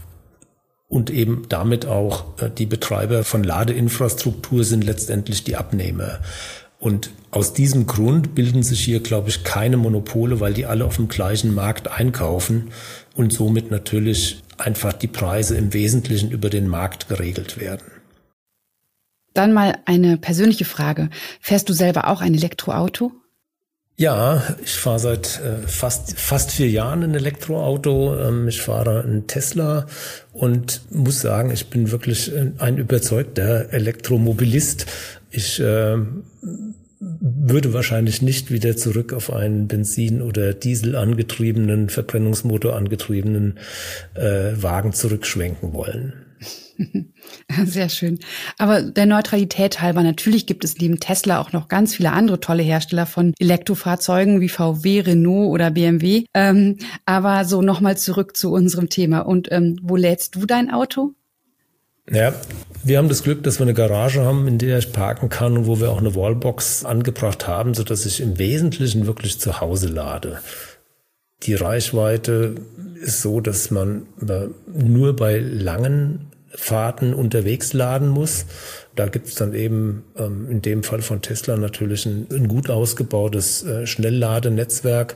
und 0.88 1.10
eben 1.10 1.46
damit 1.50 1.86
auch 1.86 2.26
äh, 2.40 2.50
die 2.50 2.66
Betreiber 2.66 3.24
von 3.24 3.44
Ladeinfrastruktur 3.44 4.64
sind 4.64 4.84
letztendlich 4.84 5.44
die 5.44 5.56
Abnehmer. 5.56 6.20
Und 6.80 7.10
aus 7.32 7.54
diesem 7.54 7.88
Grund 7.88 8.36
bilden 8.36 8.62
sich 8.64 8.80
hier, 8.82 9.00
glaube 9.00 9.30
ich, 9.30 9.44
keine 9.44 9.78
Monopole, 9.78 10.40
weil 10.40 10.54
die 10.54 10.68
alle 10.68 10.86
auf 10.86 10.98
dem 10.98 11.08
gleichen 11.08 11.54
Markt 11.54 11.90
einkaufen 11.90 12.70
und 13.18 13.34
somit 13.34 13.72
natürlich 13.72 14.42
einfach 14.58 14.94
die 14.94 15.08
Preise 15.08 15.58
im 15.58 15.74
Wesentlichen 15.74 16.32
über 16.32 16.50
den 16.50 16.68
Markt 16.68 17.10
geregelt 17.10 17.60
werden. 17.60 17.86
Dann 19.34 19.54
mal 19.54 19.78
eine 19.86 20.18
persönliche 20.18 20.66
Frage. 20.66 21.10
Fährst 21.42 21.70
du 21.70 21.74
selber 21.74 22.08
auch 22.08 22.22
ein 22.22 22.34
Elektroauto? 22.34 23.12
Ja, 24.00 24.44
ich 24.64 24.74
fahre 24.74 25.00
seit 25.00 25.42
äh, 25.42 25.68
fast 25.68 26.20
fast 26.20 26.52
vier 26.52 26.70
Jahren 26.70 27.02
ein 27.04 27.16
Elektroauto. 27.16 28.16
Ähm, 28.16 28.48
ich 28.48 28.62
fahre 28.62 29.02
einen 29.02 29.26
Tesla 29.26 29.88
und 30.34 30.82
muss 30.92 31.22
sagen, 31.22 31.50
ich 31.50 31.72
bin 31.72 31.90
wirklich 31.92 32.32
äh, 32.32 32.52
ein 32.60 32.78
überzeugter 32.78 33.74
Elektromobilist. 33.74 34.86
Ich 35.32 35.60
äh, 35.60 35.98
würde 37.00 37.74
wahrscheinlich 37.74 38.22
nicht 38.22 38.52
wieder 38.52 38.76
zurück 38.76 39.14
auf 39.14 39.32
einen 39.32 39.68
Benzin- 39.68 40.22
oder 40.22 40.54
Diesel 40.54 40.96
angetriebenen, 40.96 41.90
Verbrennungsmotor 41.90 42.76
angetriebenen 42.76 43.60
äh, 44.16 44.52
Wagen 44.56 44.94
zurückschwenken 44.94 45.74
wollen. 45.74 46.14
Sehr 47.66 47.90
schön. 47.90 48.20
Aber 48.58 48.82
der 48.82 49.06
Neutralität 49.06 49.82
halber, 49.82 50.04
natürlich 50.04 50.46
gibt 50.46 50.64
es 50.64 50.78
neben 50.78 51.00
Tesla 51.00 51.40
auch 51.40 51.52
noch 51.52 51.68
ganz 51.68 51.96
viele 51.96 52.12
andere 52.12 52.40
tolle 52.40 52.64
Hersteller 52.64 53.06
von 53.06 53.34
Elektrofahrzeugen 53.40 54.42
wie 54.42 54.50
VW, 54.50 55.02
Renault 55.02 55.52
oder 55.52 55.72
BMW. 55.72 56.26
Ähm, 56.34 56.78
aber 57.06 57.46
so 57.46 57.62
nochmal 57.62 57.98
zurück 57.98 58.38
zu 58.38 58.52
unserem 58.52 58.90
Thema. 58.90 59.20
Und 59.20 59.52
ähm, 59.52 59.80
wo 59.82 59.96
lädst 59.96 60.36
du 60.36 60.46
dein 60.46 60.72
Auto? 60.72 61.14
Ja, 62.10 62.34
wir 62.84 62.98
haben 62.98 63.10
das 63.10 63.24
Glück, 63.24 63.44
dass 63.44 63.60
wir 63.60 63.66
eine 63.66 63.74
Garage 63.74 64.24
haben, 64.24 64.48
in 64.48 64.58
der 64.58 64.78
ich 64.78 64.94
parken 64.94 65.30
kann 65.30 65.58
und 65.58 65.68
wo 65.68 65.80
wir 65.80 65.92
auch 65.92 65.98
eine 65.98 66.16
Wallbox 66.16 66.86
angebracht 66.86 67.48
haben, 67.48 67.74
so 67.74 67.84
dass 67.84 68.06
ich 68.06 68.22
im 68.22 68.40
Wesentlichen 68.40 69.08
wirklich 69.08 69.40
zu 69.40 69.60
Hause 69.60 69.88
lade. 69.88 70.40
Die 71.44 71.54
Reichweite 71.54 72.56
ist 73.02 73.22
so, 73.22 73.42
dass 73.42 73.72
man 73.72 74.08
nur 74.74 75.16
bei 75.16 75.38
langen 75.38 76.32
Fahrten 76.56 77.14
unterwegs 77.14 77.74
laden 77.74 78.08
muss. 78.08 78.46
Da 78.96 79.08
gibt 79.08 79.28
es 79.28 79.36
dann 79.36 79.54
eben 79.54 80.04
ähm, 80.18 80.48
in 80.50 80.62
dem 80.62 80.82
Fall 80.82 81.02
von 81.02 81.22
Tesla 81.22 81.58
natürlich 81.58 82.06
ein, 82.06 82.26
ein 82.32 82.48
gut 82.48 82.70
ausgebautes 82.70 83.64
äh, 83.64 83.86
Schnellladenetzwerk. 83.86 85.14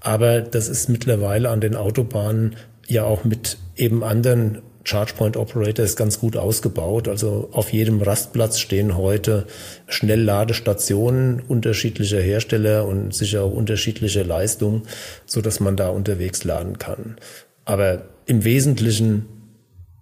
Aber 0.00 0.42
das 0.42 0.68
ist 0.68 0.90
mittlerweile 0.90 1.48
an 1.48 1.60
den 1.60 1.76
Autobahnen 1.76 2.56
ja 2.86 3.04
auch 3.04 3.24
mit 3.24 3.56
eben 3.76 4.04
anderen 4.04 4.60
ChargePoint 4.84 5.36
Operator 5.36 5.84
ist 5.84 5.96
ganz 5.96 6.20
gut 6.20 6.36
ausgebaut. 6.36 7.08
Also 7.08 7.48
auf 7.52 7.72
jedem 7.72 8.02
Rastplatz 8.02 8.58
stehen 8.58 8.96
heute 8.96 9.46
Schnellladestationen 9.88 11.40
unterschiedlicher 11.40 12.20
Hersteller 12.20 12.86
und 12.86 13.14
sicher 13.14 13.42
auch 13.44 13.52
unterschiedlicher 13.52 14.24
Leistung, 14.24 14.82
so 15.26 15.40
dass 15.40 15.60
man 15.60 15.76
da 15.76 15.88
unterwegs 15.88 16.44
laden 16.44 16.78
kann. 16.78 17.16
Aber 17.64 18.04
im 18.26 18.44
Wesentlichen 18.44 19.26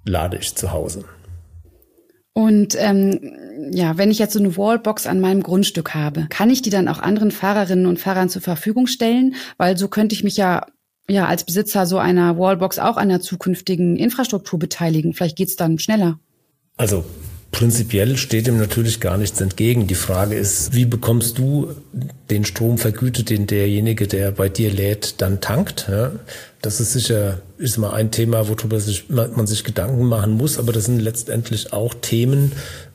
lade 0.04 0.36
ich 0.38 0.54
zu 0.54 0.72
Hause. 0.72 1.04
Und 2.34 2.76
ähm, 2.78 3.20
ja, 3.70 3.98
wenn 3.98 4.10
ich 4.10 4.18
jetzt 4.18 4.32
so 4.32 4.38
eine 4.38 4.56
Wallbox 4.56 5.06
an 5.06 5.20
meinem 5.20 5.42
Grundstück 5.42 5.94
habe, 5.94 6.26
kann 6.30 6.50
ich 6.50 6.62
die 6.62 6.70
dann 6.70 6.88
auch 6.88 6.98
anderen 6.98 7.30
Fahrerinnen 7.30 7.86
und 7.86 8.00
Fahrern 8.00 8.30
zur 8.30 8.42
Verfügung 8.42 8.86
stellen? 8.86 9.34
Weil 9.58 9.76
so 9.76 9.88
könnte 9.88 10.14
ich 10.14 10.24
mich 10.24 10.38
ja 10.38 10.66
ja 11.08 11.26
als 11.26 11.44
Besitzer 11.44 11.86
so 11.86 11.98
einer 11.98 12.38
Wallbox 12.38 12.78
auch 12.78 12.96
an 12.96 13.08
der 13.08 13.20
zukünftigen 13.20 13.96
Infrastruktur 13.96 14.58
beteiligen? 14.58 15.14
Vielleicht 15.14 15.36
geht's 15.36 15.56
dann 15.56 15.78
schneller. 15.78 16.18
Also 16.76 17.04
Prinzipiell 17.52 18.16
steht 18.16 18.48
ihm 18.48 18.56
natürlich 18.56 18.98
gar 18.98 19.18
nichts 19.18 19.38
entgegen. 19.42 19.86
Die 19.86 19.94
Frage 19.94 20.34
ist, 20.34 20.74
wie 20.74 20.86
bekommst 20.86 21.36
du 21.36 21.68
den 22.30 22.46
Strom 22.46 22.78
vergütet, 22.78 23.28
den 23.28 23.46
derjenige, 23.46 24.08
der 24.08 24.32
bei 24.32 24.48
dir 24.48 24.72
lädt, 24.72 25.20
dann 25.20 25.42
tankt? 25.42 25.86
Ja, 25.88 26.12
das 26.62 26.80
ist 26.80 26.94
sicher, 26.94 27.42
ist 27.58 27.76
mal 27.76 27.92
ein 27.92 28.10
Thema, 28.10 28.48
worüber 28.48 28.80
sich, 28.80 29.10
man 29.10 29.46
sich 29.46 29.64
Gedanken 29.64 30.06
machen 30.06 30.32
muss, 30.32 30.58
aber 30.58 30.72
das 30.72 30.86
sind 30.86 31.00
letztendlich 31.00 31.74
auch 31.74 31.92
Themen, 31.92 32.52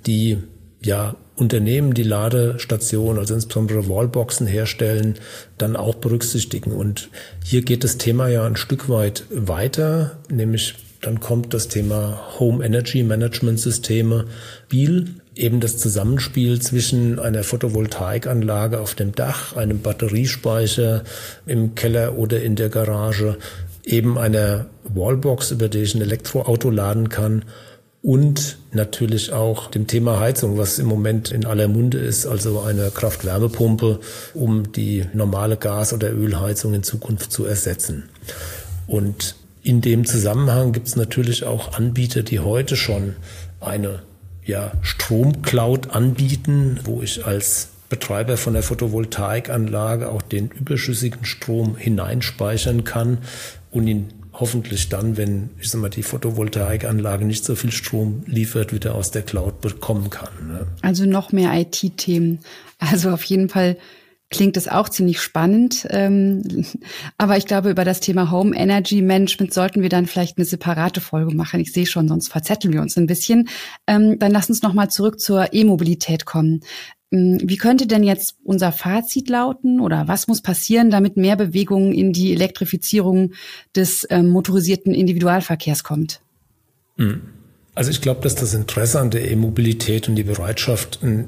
die 0.07 0.39
ja 0.83 1.15
Unternehmen, 1.37 1.93
die 1.93 2.03
Ladestationen, 2.03 3.19
also 3.19 3.35
insbesondere 3.35 3.87
Wallboxen 3.87 4.47
herstellen, 4.47 5.15
dann 5.57 5.75
auch 5.75 5.95
berücksichtigen. 5.95 6.71
Und 6.71 7.09
hier 7.43 7.61
geht 7.61 7.83
das 7.83 7.97
Thema 7.97 8.27
ja 8.27 8.45
ein 8.45 8.55
Stück 8.55 8.89
weit 8.89 9.25
weiter, 9.29 10.17
nämlich 10.29 10.75
dann 11.01 11.19
kommt 11.19 11.53
das 11.53 11.67
Thema 11.67 12.39
Home 12.39 12.65
Energy 12.65 13.03
Management 13.03 13.59
Systeme, 13.59 14.25
BIL, 14.67 15.13
eben 15.35 15.59
das 15.59 15.77
Zusammenspiel 15.77 16.59
zwischen 16.59 17.19
einer 17.19 17.43
Photovoltaikanlage 17.43 18.79
auf 18.79 18.95
dem 18.95 19.13
Dach, 19.13 19.55
einem 19.55 19.81
Batteriespeicher 19.81 21.03
im 21.45 21.75
Keller 21.75 22.17
oder 22.17 22.41
in 22.41 22.55
der 22.55 22.69
Garage, 22.69 23.37
eben 23.83 24.17
einer 24.17 24.65
Wallbox, 24.83 25.51
über 25.51 25.69
die 25.69 25.83
ich 25.83 25.93
ein 25.93 26.01
Elektroauto 26.01 26.71
laden 26.71 27.09
kann 27.09 27.43
und 28.01 28.57
natürlich 28.71 29.33
auch 29.33 29.69
dem 29.71 29.87
Thema 29.87 30.19
Heizung, 30.19 30.57
was 30.57 30.79
im 30.79 30.85
Moment 30.85 31.31
in 31.31 31.45
aller 31.45 31.67
Munde 31.67 31.97
ist, 31.97 32.25
also 32.25 32.61
eine 32.61 32.91
Kraft-Wärmepumpe, 32.91 33.99
um 34.33 34.71
die 34.71 35.05
normale 35.13 35.57
Gas- 35.57 35.93
oder 35.93 36.11
Ölheizung 36.11 36.73
in 36.73 36.83
Zukunft 36.83 37.31
zu 37.31 37.45
ersetzen. 37.45 38.09
Und 38.85 39.35
in 39.63 39.81
dem 39.81 40.05
Zusammenhang 40.05 40.71
gibt 40.71 40.87
es 40.87 40.95
natürlich 40.95 41.43
auch 41.43 41.73
Anbieter, 41.73 42.23
die 42.23 42.39
heute 42.39 42.75
schon 42.75 43.15
eine 43.59 44.03
ja, 44.45 44.71
Stromcloud 44.81 45.89
anbieten, 45.89 46.79
wo 46.85 47.01
ich 47.01 47.25
als 47.25 47.69
Betreiber 47.89 48.37
von 48.37 48.53
der 48.53 48.63
Photovoltaikanlage 48.63 50.09
auch 50.09 50.21
den 50.21 50.49
überschüssigen 50.49 51.25
Strom 51.25 51.75
hineinspeichern 51.75 52.83
kann 52.83 53.19
und 53.71 53.87
ihn 53.87 54.09
hoffentlich 54.39 54.89
dann, 54.89 55.17
wenn 55.17 55.49
ich 55.59 55.69
sag 55.69 55.81
mal, 55.81 55.89
die 55.89 56.03
Photovoltaikanlage 56.03 57.25
nicht 57.25 57.43
so 57.43 57.55
viel 57.55 57.71
Strom 57.71 58.23
liefert, 58.25 58.73
wieder 58.73 58.95
aus 58.95 59.11
der 59.11 59.23
Cloud 59.23 59.61
bekommen 59.61 60.09
kann. 60.09 60.29
Ne? 60.47 60.67
Also 60.81 61.05
noch 61.05 61.31
mehr 61.31 61.53
IT-Themen. 61.53 62.39
Also 62.79 63.09
auf 63.09 63.23
jeden 63.23 63.49
Fall 63.49 63.77
klingt 64.29 64.57
es 64.57 64.67
auch 64.67 64.89
ziemlich 64.89 65.21
spannend. 65.21 65.87
Ähm, 65.89 66.65
aber 67.17 67.37
ich 67.37 67.45
glaube, 67.45 67.69
über 67.69 67.85
das 67.85 67.99
Thema 67.99 68.29
Home 68.29 68.55
Energy 68.55 69.01
Management 69.01 69.53
sollten 69.53 69.81
wir 69.81 69.89
dann 69.89 70.05
vielleicht 70.05 70.37
eine 70.37 70.45
separate 70.45 70.99
Folge 71.01 71.33
machen. 71.33 71.59
Ich 71.59 71.71
sehe 71.71 71.85
schon, 71.85 72.07
sonst 72.07 72.29
verzetteln 72.29 72.73
wir 72.73 72.81
uns 72.81 72.97
ein 72.97 73.07
bisschen. 73.07 73.47
Ähm, 73.87 74.19
dann 74.19 74.31
lass 74.31 74.49
uns 74.49 74.61
nochmal 74.61 74.89
zurück 74.89 75.19
zur 75.19 75.53
E-Mobilität 75.53 76.25
kommen. 76.25 76.61
Ähm, 77.11 77.39
wie 77.41 77.57
könnte 77.57 77.87
denn 77.87 78.03
jetzt 78.03 78.35
unser 78.43 78.71
Fazit 78.71 79.29
lauten 79.29 79.79
oder 79.79 80.07
was 80.07 80.27
muss 80.27 80.41
passieren, 80.41 80.89
damit 80.89 81.17
mehr 81.17 81.35
Bewegung 81.35 81.93
in 81.93 82.13
die 82.13 82.33
Elektrifizierung 82.33 83.33
des 83.75 84.05
ähm, 84.09 84.29
motorisierten 84.29 84.93
Individualverkehrs 84.93 85.83
kommt? 85.83 86.21
Hm. 86.97 87.21
Also 87.75 87.91
ich 87.91 88.01
glaube, 88.01 88.21
dass 88.21 88.33
das 88.33 88.55
Interesse 88.55 88.99
an 88.99 89.11
der 89.11 89.29
E-Mobilität 89.29 90.09
und 90.09 90.15
die 90.15 90.23
Bereitschaft, 90.23 90.99
ein 91.03 91.27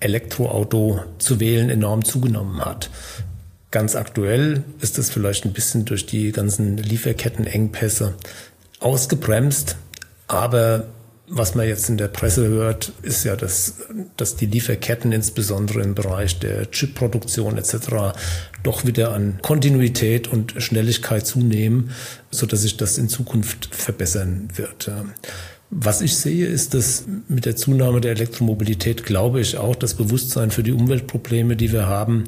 Elektroauto 0.00 1.00
zu 1.18 1.40
wählen 1.40 1.70
enorm 1.70 2.04
zugenommen 2.04 2.64
hat. 2.64 2.90
Ganz 3.70 3.96
aktuell 3.96 4.64
ist 4.80 4.98
das 4.98 5.10
vielleicht 5.10 5.44
ein 5.44 5.52
bisschen 5.52 5.84
durch 5.84 6.06
die 6.06 6.32
ganzen 6.32 6.78
Lieferkettenengpässe 6.78 8.14
ausgebremst, 8.80 9.76
aber 10.26 10.86
was 11.30 11.54
man 11.54 11.66
jetzt 11.66 11.88
in 11.88 11.98
der 11.98 12.08
Presse 12.08 12.48
hört, 12.48 12.92
ist 13.02 13.24
ja, 13.24 13.36
dass, 13.36 13.74
dass 14.16 14.36
die 14.36 14.46
Lieferketten 14.46 15.12
insbesondere 15.12 15.82
im 15.82 15.94
Bereich 15.94 16.38
der 16.38 16.70
Chipproduktion 16.70 17.58
etc. 17.58 18.14
doch 18.62 18.86
wieder 18.86 19.12
an 19.12 19.38
Kontinuität 19.42 20.28
und 20.28 20.54
Schnelligkeit 20.58 21.26
zunehmen, 21.26 21.90
so 22.30 22.46
dass 22.46 22.62
sich 22.62 22.76
das 22.76 22.98
in 22.98 23.08
Zukunft 23.08 23.68
verbessern 23.74 24.48
wird. 24.54 24.90
Was 25.70 26.00
ich 26.00 26.16
sehe, 26.16 26.46
ist, 26.46 26.72
dass 26.72 27.04
mit 27.28 27.44
der 27.44 27.56
Zunahme 27.56 28.00
der 28.00 28.12
Elektromobilität, 28.12 29.04
glaube 29.04 29.40
ich, 29.40 29.58
auch 29.58 29.76
das 29.76 29.94
Bewusstsein 29.94 30.50
für 30.50 30.62
die 30.62 30.72
Umweltprobleme, 30.72 31.56
die 31.56 31.72
wir 31.72 31.86
haben, 31.86 32.24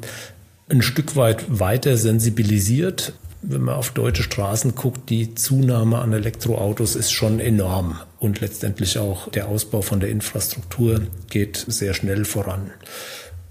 ein 0.69 0.81
Stück 0.83 1.15
weit 1.15 1.43
weiter 1.47 1.97
sensibilisiert. 1.97 3.13
Wenn 3.43 3.61
man 3.61 3.75
auf 3.75 3.91
deutsche 3.91 4.23
Straßen 4.23 4.75
guckt, 4.75 5.09
die 5.09 5.33
Zunahme 5.33 5.97
an 5.99 6.13
Elektroautos 6.13 6.95
ist 6.95 7.11
schon 7.11 7.39
enorm. 7.39 7.99
Und 8.19 8.39
letztendlich 8.39 8.99
auch 8.99 9.29
der 9.29 9.47
Ausbau 9.47 9.81
von 9.81 9.99
der 9.99 10.09
Infrastruktur 10.09 11.01
geht 11.29 11.65
sehr 11.67 11.93
schnell 11.95 12.25
voran. 12.25 12.69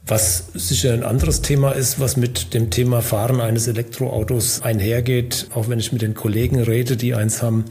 Was 0.07 0.47
sicher 0.55 0.93
ein 0.93 1.03
anderes 1.03 1.43
Thema 1.43 1.73
ist, 1.73 2.01
was 2.01 2.17
mit 2.17 2.55
dem 2.55 2.71
Thema 2.71 3.03
Fahren 3.03 3.41
eines 3.41 3.69
Elektroautos 3.69 4.63
einhergeht, 4.63 5.49
auch 5.55 5.69
wenn 5.69 5.79
ich 5.79 5.93
mit 5.93 6.03
den 6.03 6.15
Kollegen 6.15 6.61
rede, 6.61 6.97
die 6.97 7.15
eins 7.15 7.43
haben, 7.43 7.67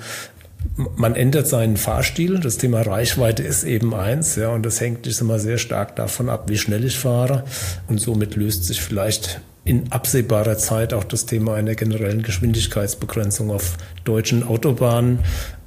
man 0.95 1.15
ändert 1.15 1.47
seinen 1.47 1.77
Fahrstil. 1.77 2.39
Das 2.39 2.57
Thema 2.57 2.81
Reichweite 2.81 3.43
ist 3.43 3.63
eben 3.63 3.93
eins, 3.93 4.35
ja, 4.35 4.49
und 4.49 4.65
das 4.65 4.81
hängt 4.81 5.07
ist 5.07 5.21
immer 5.21 5.39
sehr 5.39 5.57
stark 5.57 5.95
davon 5.95 6.29
ab, 6.29 6.49
wie 6.49 6.57
schnell 6.57 6.83
ich 6.83 6.97
fahre. 6.97 7.45
Und 7.87 7.99
somit 7.99 8.35
löst 8.35 8.65
sich 8.65 8.81
vielleicht 8.81 9.41
in 9.69 9.91
absehbarer 9.91 10.57
Zeit 10.57 10.93
auch 10.93 11.03
das 11.03 11.27
Thema 11.27 11.53
einer 11.53 11.75
generellen 11.75 12.23
Geschwindigkeitsbegrenzung 12.23 13.51
auf 13.51 13.77
deutschen 14.03 14.43
Autobahnen, 14.43 15.19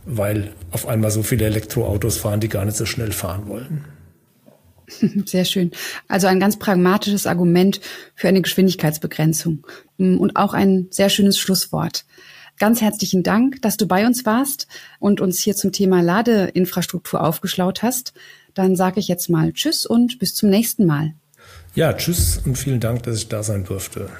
weil 0.04 0.52
auf 0.72 0.88
einmal 0.88 1.12
so 1.12 1.22
viele 1.22 1.44
Elektroautos 1.44 2.18
fahren, 2.18 2.40
die 2.40 2.48
gar 2.48 2.64
nicht 2.64 2.76
so 2.76 2.84
schnell 2.84 3.12
fahren 3.12 3.46
wollen. 3.46 3.84
Sehr 5.26 5.44
schön. 5.44 5.70
Also 6.08 6.26
ein 6.26 6.40
ganz 6.40 6.58
pragmatisches 6.58 7.28
Argument 7.28 7.80
für 8.16 8.26
eine 8.26 8.42
Geschwindigkeitsbegrenzung 8.42 9.64
und 9.98 10.34
auch 10.34 10.52
ein 10.52 10.88
sehr 10.90 11.08
schönes 11.08 11.38
Schlusswort. 11.38 12.04
Ganz 12.58 12.80
herzlichen 12.80 13.22
Dank, 13.22 13.62
dass 13.62 13.76
du 13.76 13.86
bei 13.86 14.04
uns 14.04 14.26
warst 14.26 14.66
und 14.98 15.20
uns 15.20 15.38
hier 15.38 15.54
zum 15.54 15.70
Thema 15.72 16.02
Ladeinfrastruktur 16.02 17.22
aufgeschlaut 17.22 17.82
hast. 17.82 18.12
Dann 18.52 18.74
sage 18.76 19.00
ich 19.00 19.08
jetzt 19.08 19.30
mal 19.30 19.52
Tschüss 19.52 19.86
und 19.86 20.18
bis 20.18 20.34
zum 20.34 20.50
nächsten 20.50 20.84
Mal. 20.86 21.14
Ja, 21.74 21.94
tschüss 21.94 22.38
und 22.44 22.58
vielen 22.58 22.80
Dank, 22.80 23.04
dass 23.04 23.16
ich 23.16 23.28
da 23.28 23.42
sein 23.42 23.64
durfte. 23.64 24.10